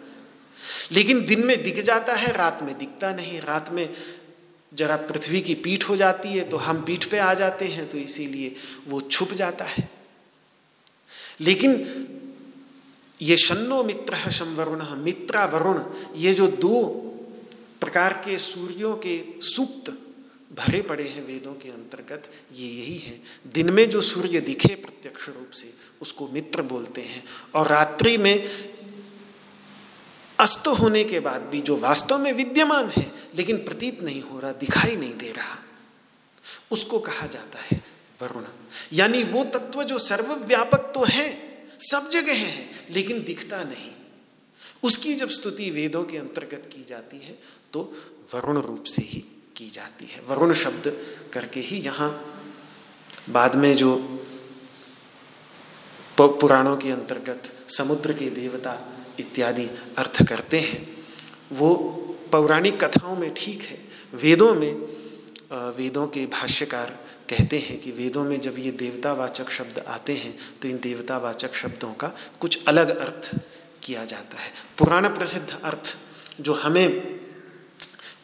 [0.91, 3.93] लेकिन दिन में दिख जाता है, रात में दिखता नहीं। रात में
[4.74, 7.97] जरा पृथ्वी की पीठ हो जाती है तो हम पीठ पे आ जाते हैं तो
[7.97, 8.55] इसीलिए
[8.88, 9.89] वो छुप जाता है।
[11.41, 11.74] लेकिन
[13.22, 15.82] ये शन्नो मित्र संवरुण, मित्रा वरुण,
[16.15, 16.84] ये जो दो
[17.82, 19.91] प्रकार के सूर्यों के सूक्त
[20.53, 25.28] भरे पड़े हैं वेदों के अंतर्गत, ये यही है। दिन में जो सूर्य दिखे प्रत्यक्ष
[25.30, 27.24] रूप से, उसको मित्र बोलते हैं।
[27.55, 28.47] और रात्रि में
[30.39, 34.51] अस्त होने के बाद भी जो वास्तव में विद्यमान है, लेकिन प्रतीत नहीं हो रहा,
[34.51, 35.57] दिखाई नहीं दे रहा,
[36.72, 37.84] उसको कहा जाता है
[38.22, 38.43] वरुण।
[38.93, 41.47] यानी वो तत्व जो सर्वव्यापक तो है,
[41.80, 43.91] सब जगह है लेकिन दिखता नहीं।
[44.83, 47.38] उसकी जब स्तुति वेदों के अंतर्गत की जाती है
[47.73, 47.81] तो
[48.33, 49.23] वरुण रूप से ही
[49.55, 50.91] की जाती है। वरुण शब्द
[51.33, 52.09] करके ही यहाँ
[53.29, 53.95] बाद में जो
[56.17, 58.73] पुराणों के अंतर्गत समुद्र के देवता
[59.19, 59.65] इत्यादि
[59.97, 60.79] अर्थ करते हैं,
[61.53, 61.75] वो
[62.31, 63.77] पौराणिक कथाओं में ठीक है।
[64.13, 64.73] वेदों में
[65.77, 66.97] वेदों के भाष्यकार
[67.30, 71.93] कहते हैं कि वेदों में जब ये देवतावाचक शब्द आते हैं तो इन देवतावाचक शब्दों
[71.93, 73.32] का कुछ अलग अर्थ
[73.84, 75.97] किया जाता है। पुराण प्रसिद्ध अर्थ
[76.41, 76.89] जो हमें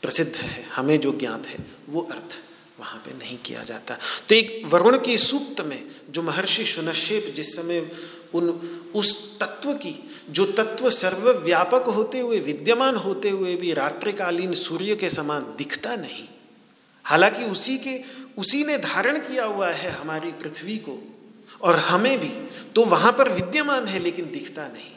[0.01, 1.58] प्रसिद्ध है, हमें जो ज्ञात है,
[1.89, 2.41] वो अर्थ
[2.80, 3.97] वहाँ पे नहीं किया जाता।
[4.30, 7.91] तो एक वरुण की सूक्त में जो महर्षि सुनश्यप जिस समय
[8.34, 8.49] उन,
[8.95, 9.95] उस तत्व की,
[10.30, 16.28] जो तत्व सर्वव्यापक होते हुए विद्यमान होते हुए भी रात्रिकालीन सूर्य के समान दिखता नहीं
[17.06, 17.99] हालाँकि उसी के,
[18.38, 20.97] उसी ने धारण किया हुआ है हमारी पृथ्वी को,
[21.62, 22.30] और हमें भी
[22.76, 24.91] तो वहाँ पर विद्यमान है, लेकिन दिखता नहीं।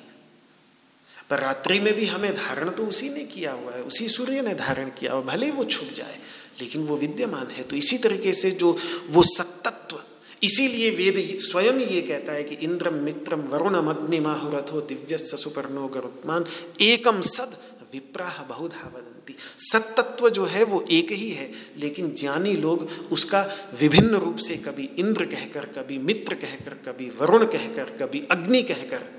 [1.31, 4.55] पर रात्रि में भी हमें धारण तो उसी ने किया हुआ है, उसी सूर्य ने
[4.55, 6.19] धारण किया हुआ, भले ही वो छुप जाए,
[6.61, 8.77] लेकिन वो विद्यमान है। तो इसी तरीके से जो,
[9.11, 10.03] वो सत्तत्व,
[10.43, 16.45] इसीलिए वेद स्वयं ये कहता है कि इंद्रम मित्रम वरुणम अग्निमाहुरथो दिव्य सुपर्णो गरुत्मान
[16.81, 17.57] एकम सद
[17.97, 23.43] विप्राह बहुधा वदंती सत्तत्व जो है वो एक ही है, लेकिन ज्ञानी लोग उसका
[23.81, 29.15] विभिन्न रूप से कभी इंद्र कहकर, कभी मित्र कहकर, कभी वरुण कहकर, कभी अग्नि कहकर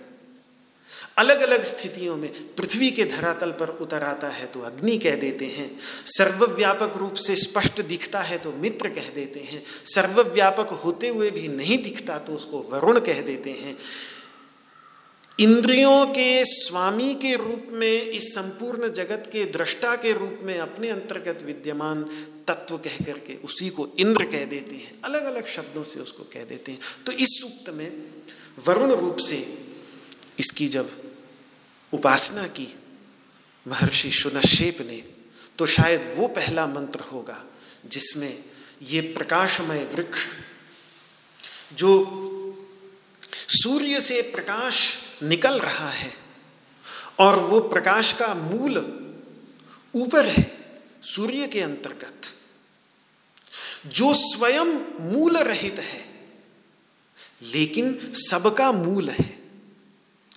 [1.17, 5.45] अलग अलग स्थितियों में पृथ्वी के धरातल पर उतर आता है तो अग्नि कह देते
[5.47, 5.69] हैं,
[6.07, 11.47] सर्वव्यापक रूप से स्पष्ट दिखता है तो मित्र कह देते हैं, सर्वव्यापक होते हुए भी
[11.47, 13.77] नहीं दिखता तो उसको वरुण कह देते हैं।
[15.39, 20.89] इंद्रियों के स्वामी के रूप में, इस संपूर्ण जगत के दृष्टा के रूप में अपने
[20.89, 22.03] अंतर्गत विद्यमान
[22.47, 26.43] तत्व कह करके उसी को इंद्र कह देते हैं। अलग अलग शब्दों से उसको कह
[26.43, 27.91] देते हैं। तो इस सूक्त में
[28.67, 29.37] वरुण रूप से
[30.39, 30.89] इसकी जब
[31.93, 32.67] उपासना की,
[33.65, 35.03] महर्षि सुनशेप ने
[35.57, 37.43] तो शायद वो पहला मंत्र होगा
[37.85, 38.43] जिसमें
[38.83, 40.25] ये प्रकाशमय वृक्ष,
[41.73, 42.63] जो
[43.49, 46.13] सूर्य से प्रकाश निकल रहा है
[47.19, 48.77] और वो प्रकाश का मूल
[49.95, 50.57] ऊपर है
[51.01, 52.21] सूर्य के अंतर्गत।
[53.85, 54.65] जो स्वयं
[54.99, 56.29] मूल रहित है,
[57.41, 59.39] लेकिन सबका मूल है,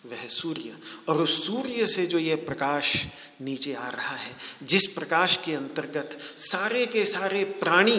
[0.07, 0.77] वह सूर्य।
[1.09, 3.07] और उस सूर्य से जो यह प्रकाश
[3.41, 7.97] नीचे आ रहा है, जिस प्रकाश के अंतर्गत सारे के सारे प्राणी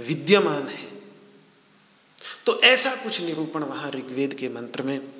[0.00, 0.90] विद्यमान है।
[2.46, 5.15] तो ऐसा कुछ निरूपण वहाँ ऋग्वेद के मंत्र में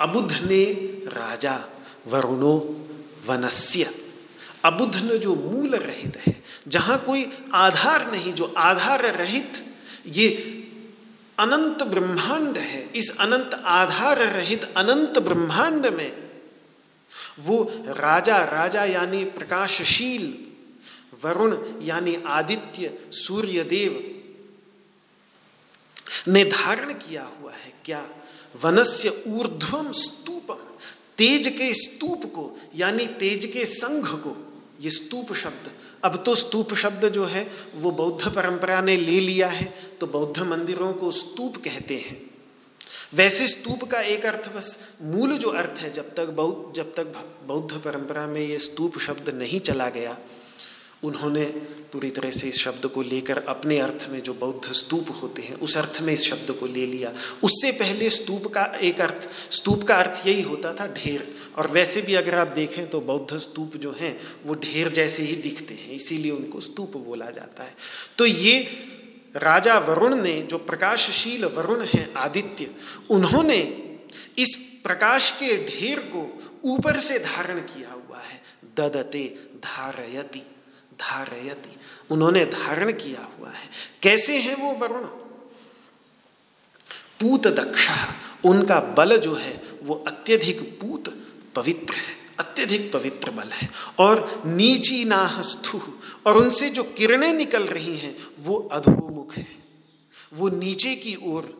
[0.00, 0.64] अबुध ने
[1.06, 1.56] राजा
[2.06, 2.54] वरुणो
[3.26, 3.94] वनस्य।
[4.64, 9.64] अबुध ने जो मूल रहित है, जहाँ कोई आधार नहीं, जो आधार रहित,
[10.06, 10.28] ये
[11.38, 16.12] अनंत ब्रह्मांड है, इस अनंत आधार रहित अनंत ब्रह्मांड में,
[17.38, 20.32] वो राजा राजा यानी प्रकाशशील,
[21.24, 23.92] वरुण यानी आदित्य सूर्य देव
[26.28, 28.06] ने धारण किया हुआ है, क्या
[28.54, 30.68] वनस्य ऊर्ध्वम स्तूपम
[31.18, 34.36] तेज के स्तूप को, यानी तेज के संघ को,
[34.80, 35.70] ये स्तूप शब्द।
[36.04, 40.42] अब तो स्तूप शब्द जो है, वो बौद्ध परंपरा ने ले लिया है तो बौद्ध
[40.42, 42.20] मंदिरों को स्तूप कहते हैं।
[43.14, 47.12] वैसे स्तूप का एक अर्थ बस, मूल जो अर्थ है, जब तक बौद्ध, जब तक
[47.46, 50.16] बौद्ध परंपरा में ये स्तूप शब्द नहीं चला गया
[51.04, 51.44] उन्होंने
[51.92, 55.54] पूरी तरह से इस शब्द को लेकर अपने अर्थ में जो बौद्ध स्तूप होते हैं,
[55.54, 59.82] उस अर्थ में इस शब्द को ले लिया। उससे पहले स्तूप का एक अर्थ, स्तूप
[59.82, 63.76] का अर्थ यही होता था, ढेर। और वैसे भी अगर आप देखें तो बौद्ध स्तूप
[63.76, 67.76] जो हैं, वो ढेर जैसे ही दिखते हैं, इसीलिए उनको स्तूप बोला जाता है।
[68.18, 68.68] तो ये
[69.36, 72.70] राजा वरुण ने, जो प्रकाशशील वरुण हैं, आदित्य,
[73.10, 73.58] उन्होंने
[74.38, 78.42] इस प्रकाश के ढेर को ऊपर से धारण किया हुआ है।
[78.76, 80.42] ददते धारयति।
[81.00, 81.76] धारयति
[82.10, 83.70] उन्होंने धारण किया हुआ है।
[84.02, 85.02] कैसे है वो वरुण?
[87.20, 93.70] पूत दक्षा, उनका बल जो है, वो अत्यधिक पूत पवित्र है, अत्यधिक पवित्र बल है।
[93.98, 95.80] और नीची नाहस्थु,
[96.26, 99.46] और उनसे जो किरणें निकल रही हैं, वो अधोमुख है।
[100.34, 101.59] वो नीचे की ओर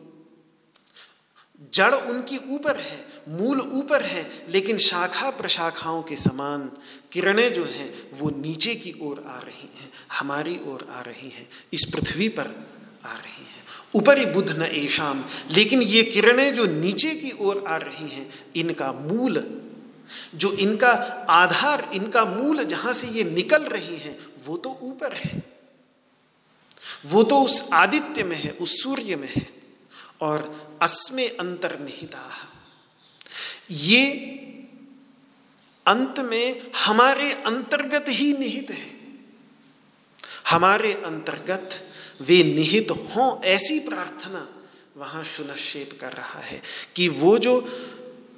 [1.73, 6.71] जड़ उनकी ऊपर है, मूल ऊपर है, लेकिन शाखा प्रशाखाओं के समान
[7.11, 11.49] किरणें जो हैं, वो नीचे की ओर आ रही हैं, हमारी ओर आ रही हैं,
[11.73, 12.47] इस पृथ्वी पर
[13.05, 13.61] आ रही हैं।
[13.95, 18.91] ऊपरी बुद्ध न ऐशाम लेकिन ये किरणें जो नीचे की ओर आ रही हैं, इनका
[18.91, 19.61] मूल,
[20.35, 20.91] जो इनका
[21.29, 25.43] आधार, इनका मूल जहाँ से ये निकल रही हैं, वो तो ऊपर है।
[27.05, 29.60] वो तो उस आदित्य में है, उस सूर्य में है।
[30.21, 32.29] और अस्मे अंतर्निहिता।
[33.71, 34.11] ये
[35.87, 39.01] अंत में हमारे अंतर्गत ही निहित है।
[40.49, 41.69] हमारे अंतर्गत
[42.21, 44.47] वे निहित हों ऐसी प्रार्थना
[44.97, 46.61] वहाँ सुनक्षेप कर रहा है
[46.95, 47.59] कि वो जो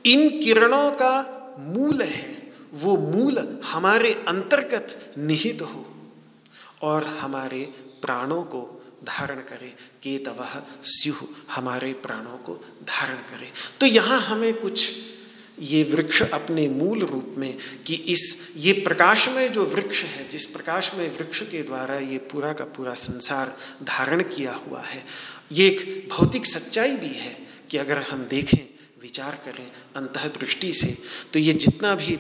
[0.05, 5.86] इन किरणों का मूल है, वो मूल हमारे अंतर्गत निहित हो
[6.81, 7.63] और हमारे
[8.01, 9.73] प्राणों को धारण करे,
[10.03, 10.45] के तव
[10.83, 11.13] स्यु
[11.51, 14.93] हमारे प्राणों को धारण करे। तो यहाँ हमें कुछ
[15.59, 20.45] ये वृक्ष अपने मूल रूप में, कि इस, ये प्रकाश में जो वृक्ष है, जिस
[20.45, 25.03] प्रकाश में वृक्ष के द्वारा ये पूरा का पूरा संसार धारण किया हुआ है,
[25.51, 27.37] ये एक भौतिक सच्चाई भी है
[27.69, 28.57] कि अगर हम देखें,
[29.01, 30.97] विचार करें अंतः दृष्टि से
[31.33, 32.17] तो ये जितना भी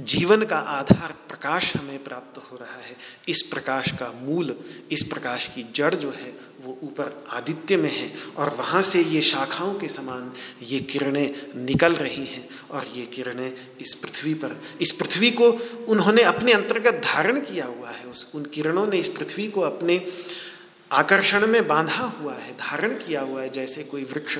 [0.00, 2.96] जीवन का आधार प्रकाश हमें प्राप्त हो रहा है।
[3.28, 4.56] इस प्रकाश का मूल,
[4.90, 6.34] इस प्रकाश की जड़ जो है,
[6.64, 10.32] वो ऊपर आदित्य में है और वहाँ से ये शाखाओं के समान
[10.62, 11.30] ये किरणें
[11.64, 15.50] निकल रही हैं और ये किरणें इस पृथ्वी पर, इस पृथ्वी को
[15.88, 20.06] उन्होंने अपने अंतर्गत धारण किया हुआ है। उस, उन किरणों ने इस पृथ्वी को अपने
[20.92, 24.38] आकर्षण में बांधा हुआ है, धारण किया हुआ है, जैसे कोई वृक्ष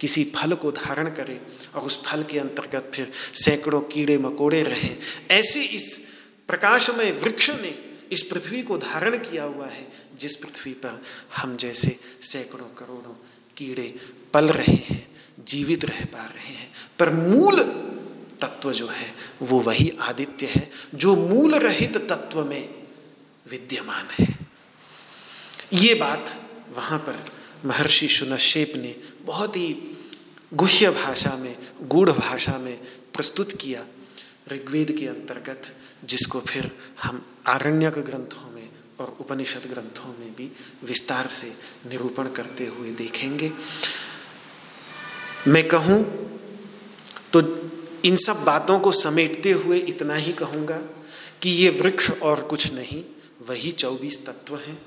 [0.00, 1.40] किसी फल को धारण करे
[1.74, 4.96] और उस फल के अंतर्गत फिर सैकड़ों कीड़े मकोड़े रहे।
[5.30, 6.00] ऐसे इस
[6.48, 7.78] प्रकाशमय वृक्ष ने
[8.12, 11.02] इस पृथ्वी को धारण किया हुआ है, जिस पृथ्वी पर
[11.36, 13.14] हम जैसे सैकड़ों करोड़ों
[13.56, 13.94] कीड़े
[14.34, 15.08] पल रहे हैं,
[15.44, 17.60] जीवित रह पा रहे हैं। पर मूल
[18.40, 22.74] तत्व जो है, वो वही आदित्य है, जो मूल रहित तत्व में
[23.50, 24.45] विद्यमान है।
[25.72, 26.40] ये बात
[26.76, 27.24] वहाँ पर
[27.64, 29.76] महर्षि सुनशेप ने बहुत ही
[30.54, 32.76] गुह्य भाषा में, गूढ़ भाषा में
[33.14, 33.84] प्रस्तुत किया
[34.52, 35.72] ऋग्वेद के अंतर्गत,
[36.04, 36.70] जिसको फिर
[37.02, 38.68] हम आरण्यक ग्रंथों में
[39.00, 40.50] और उपनिषद ग्रंथों में भी
[40.84, 41.52] विस्तार से
[41.88, 43.52] निरूपण करते हुए देखेंगे।
[45.48, 46.02] मैं कहूँ
[47.32, 47.40] तो
[48.04, 50.78] इन सब बातों को समेटते हुए इतना ही कहूँगा
[51.42, 53.04] कि ये वृक्ष और कुछ नहीं,
[53.48, 54.80] वही चौबीस तत्व हैं।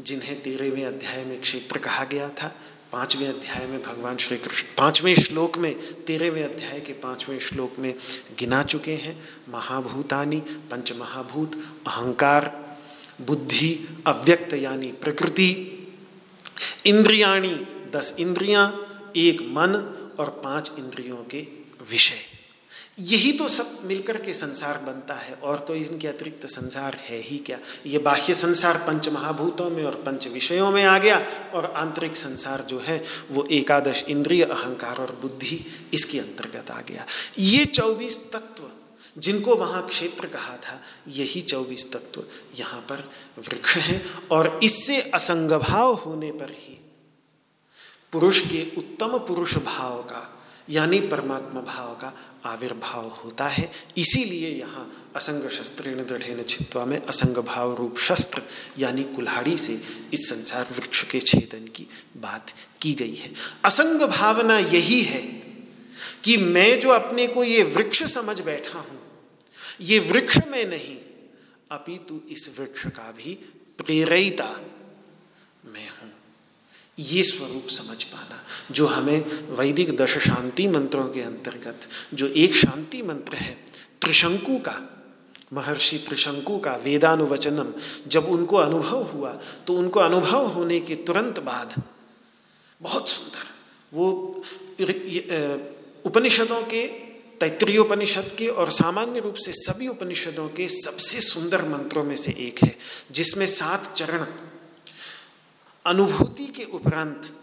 [0.00, 2.56] जिन्हें तेरहवें अध्याय में क्षेत्र कहा गया था,
[2.92, 7.94] पाँचवें अध्याय में भगवान श्री कृष्ण पाँचवें श्लोक में, तेरहवें अध्याय के पाँचवें श्लोक में
[8.38, 11.54] गिना चुके हैं, महाभूतानी पंच महाभूत
[11.86, 12.76] अहंकार,
[13.20, 15.72] बुद्धि, अव्यक्त यानी प्रकृति,
[16.86, 18.86] इंद्रियाणी, दस इंद्रियाँ,
[19.16, 19.74] एक मन
[20.18, 21.46] और पाँच इंद्रियों के
[21.90, 22.35] विषय।
[22.98, 27.38] यही तो सब मिलकर के संसार बनता है, और तो इनके अतिरिक्त संसार है ही
[27.38, 27.58] क्या?
[27.86, 32.62] ये बाह्य संसार पंच महाभूतों में और पंच विषयों में आ गया, और आंतरिक संसार
[32.62, 35.64] जो है, वो एकादश इंद्रिय, अहंकार और बुद्धि
[35.94, 37.06] इसके अंतर्गत आ गया।
[37.38, 38.70] ये चौबीस तत्व
[39.18, 42.24] जिनको वहाँ क्षेत्र कहा था, यही चौबीस तत्व
[42.58, 46.78] यहाँ पर वृक्ष हैं, और इससे असंग भाव होने पर ही
[48.12, 50.35] पुरुष के उत्तम पुरुष भाव का
[50.68, 52.12] यानी परमात्मा भाव का
[52.44, 58.42] आविर्भाव होता है। इसीलिए यहाँ असंग शस्त्रेण दृढ़ छित्वा में असंग भाव रूप शस्त्र
[58.78, 59.80] यानी कुल्हाड़ी से
[60.14, 61.86] इस संसार वृक्ष के छेदन की
[62.16, 62.52] बात
[62.82, 63.32] की गई है।
[63.64, 65.20] असंग भावना यही है
[66.24, 69.00] कि मैं जो अपने को ये वृक्ष समझ बैठा हूँ,
[69.80, 70.96] ये वृक्ष में नहीं,
[71.70, 73.38] अपितु इस वृक्ष का भी
[74.44, 74.74] हूँ
[76.98, 79.24] ये स्वरूप समझ पाना, जो हमें
[79.56, 83.56] वैदिक दश शांति मंत्रों के अंतर्गत, जो एक शांति मंत्र है,
[84.02, 84.76] त्रिशंकु का,
[85.52, 87.72] महर्षि त्रिशंकु का वेदानुवचनम,
[88.06, 89.32] जब उनको अनुभव हुआ
[89.66, 91.82] तो उनको अनुभव होने के तुरंत बाद,
[92.80, 93.44] बहुत सुंदर,
[93.92, 94.10] वो
[96.06, 96.86] उपनिषदों के
[97.40, 102.32] तैतरीय उपनिषद के और सामान्य रूप से सभी उपनिषदों के सबसे सुंदर मंत्रों में से
[102.40, 102.76] एक है,
[103.10, 104.24] जिसमें सात चरण
[105.86, 107.36] अनुभूति के उपरांत,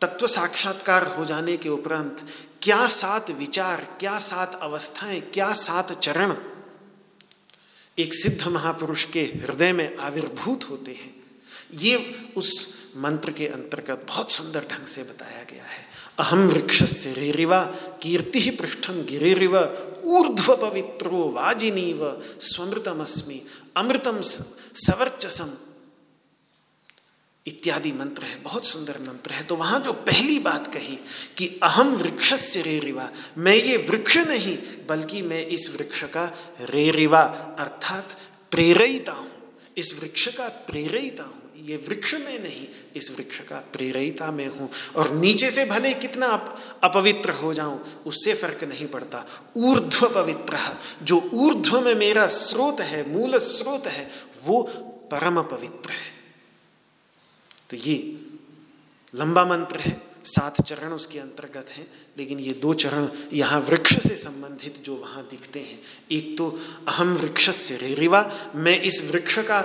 [0.00, 2.26] तत्व साक्षात्कार हो जाने के उपरांत,
[2.62, 6.36] क्या सात विचार, क्या सात अवस्थाएँ, क्या सात चरण
[7.98, 11.14] एक सिद्ध महापुरुष के हृदय में आविर्भूत होते हैं?
[11.74, 15.86] ये उस मंत्र के अंतर्गत बहुत सुंदर ढंग से बताया गया है।
[16.18, 17.64] अहम वृक्ष से रेरिवा,
[18.02, 19.58] कीर्ति पृष्ठम गिरेरिव,
[20.04, 23.46] ऊर्ध्व पवित्रो वाजिनीव, स्वमृतमस्मि,
[23.76, 24.20] अमृतम
[24.74, 25.50] सवर्चसम
[27.46, 30.98] इत्यादि मंत्र है बहुत सुंदर मंत्र है। तो वहाँ जो पहली बात कही
[31.36, 34.56] कि अहम वृक्ष से रेरिवा मैं ये वृक्ष नहीं
[34.88, 36.24] बल्कि मैं इस वृक्ष का
[36.60, 37.22] रेरिवा
[37.58, 38.16] अर्थात
[38.50, 39.30] प्रेरिता हूँ।
[39.76, 42.66] इस वृक्ष का प्रेरिता हूँ। ये वृक्ष में नहीं
[42.96, 47.82] इस वृक्ष का प्रेरिता में हूँ। और नीचे से भले कितना अप, अपवित्र हो जाऊँ
[48.06, 49.24] उससे फ़र्क नहीं पड़ता।
[49.56, 50.58] ऊर्ध्व पवित्र
[51.02, 54.10] जो ऊर्ध्व में मेरा स्रोत है मूल स्रोत है
[54.44, 54.62] वो
[55.12, 56.21] परम पवित्र है।
[57.72, 57.96] तो ये
[59.14, 61.86] लंबा मंत्र है, सात चरण उसके अंतर्गत हैं,
[62.18, 65.78] लेकिन ये दो चरण यहाँ वृक्ष से संबंधित जो वहाँ दिखते हैं।
[66.10, 66.48] एक तो
[66.88, 68.20] अहम वृक्ष से रेरिवा
[68.54, 69.60] मैं इस वृक्ष का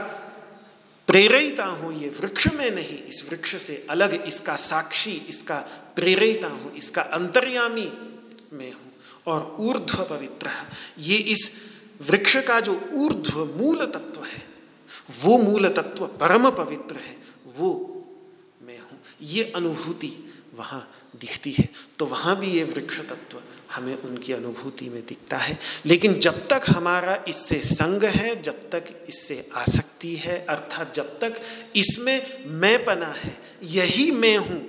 [1.08, 5.60] प्रेरिता हूँ, ये वृक्ष में नहीं, इस वृक्ष से अलग, इसका साक्षी, इसका
[5.96, 7.92] प्रेरिता हूँ, इसका अंतर्यामी
[8.54, 8.92] में हूँ।
[9.28, 10.50] और ऊर्ध्व पवित्र
[11.02, 11.52] ये इस
[12.02, 14.44] वृक्ष का जो ऊर्ध्व मूल तत्व है,
[15.24, 17.16] वो मूल तत्व परम पवित्र है,
[17.48, 17.97] वो
[19.22, 20.14] ये अनुभूति
[20.56, 21.68] वहाँ दिखती है।
[22.00, 23.42] तो वहाँ भी ये वृक्ष तत्व
[23.72, 28.84] हमें उनकी अनुभूति में दिखता है। लेकिन जब तक हमारा इससे संग है, जब तक
[29.10, 31.42] इससे आसक्ति है, अर्थात जब तक
[31.76, 34.62] इसमें मैं पना है, यही मैं हूँ,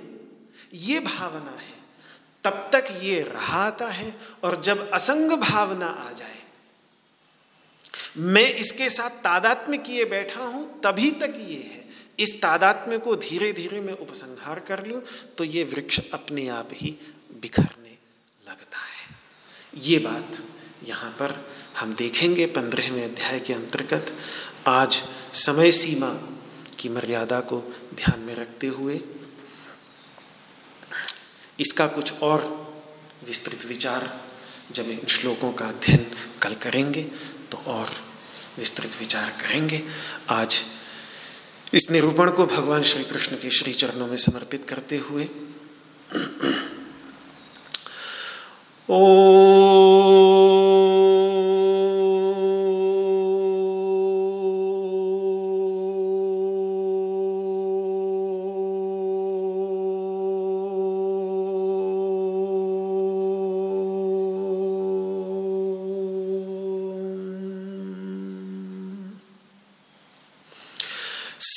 [0.73, 1.77] ये भावना है,
[2.43, 6.37] तब तक ये रहा आता है और जब असंग भावना आ जाए,
[8.17, 11.78] मैं इसके साथ तादात्म्य किए बैठा हूँ, तभी तक ये है।
[12.19, 15.01] इस तादात्म्य को धीरे धीरे मैं उपसंहार कर लूँ
[15.37, 16.95] तो ये वृक्ष अपने आप ही
[17.41, 17.97] बिखरने
[18.41, 20.41] लगता है। ये बात
[20.83, 21.33] यहाँ पर
[21.77, 24.13] हम देखेंगे पंद्रहवें अध्याय के अंतर्गत।
[24.67, 25.01] आज
[25.37, 26.09] समय सीमा
[26.79, 27.59] की मर्यादा को
[27.95, 28.99] ध्यान में रखते हुए
[31.59, 32.43] इसका कुछ और
[33.25, 34.09] विस्तृत विचार
[34.71, 36.05] जब इन श्लोकों का अध्ययन
[36.41, 37.03] कल करेंगे
[37.51, 37.95] तो और
[38.57, 39.81] विस्तृत विचार करेंगे।
[40.29, 40.63] आज
[41.73, 45.29] इस निरूपण को भगवान श्री कृष्ण के श्री चरणों में समर्पित करते हुए।
[48.89, 48.99] ओ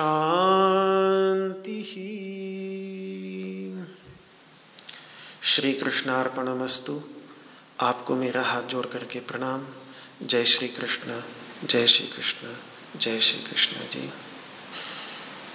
[0.00, 1.82] शांति
[5.42, 7.02] श्री कृष्णार्पणमस्तु
[7.80, 9.66] आपको मेरा हाथ जोड़ करके प्रणाम।
[10.26, 11.20] जय श्री कृष्ण
[11.64, 12.54] जय श्री कृष्ण
[12.98, 14.10] जय श्री कृष्ण जी।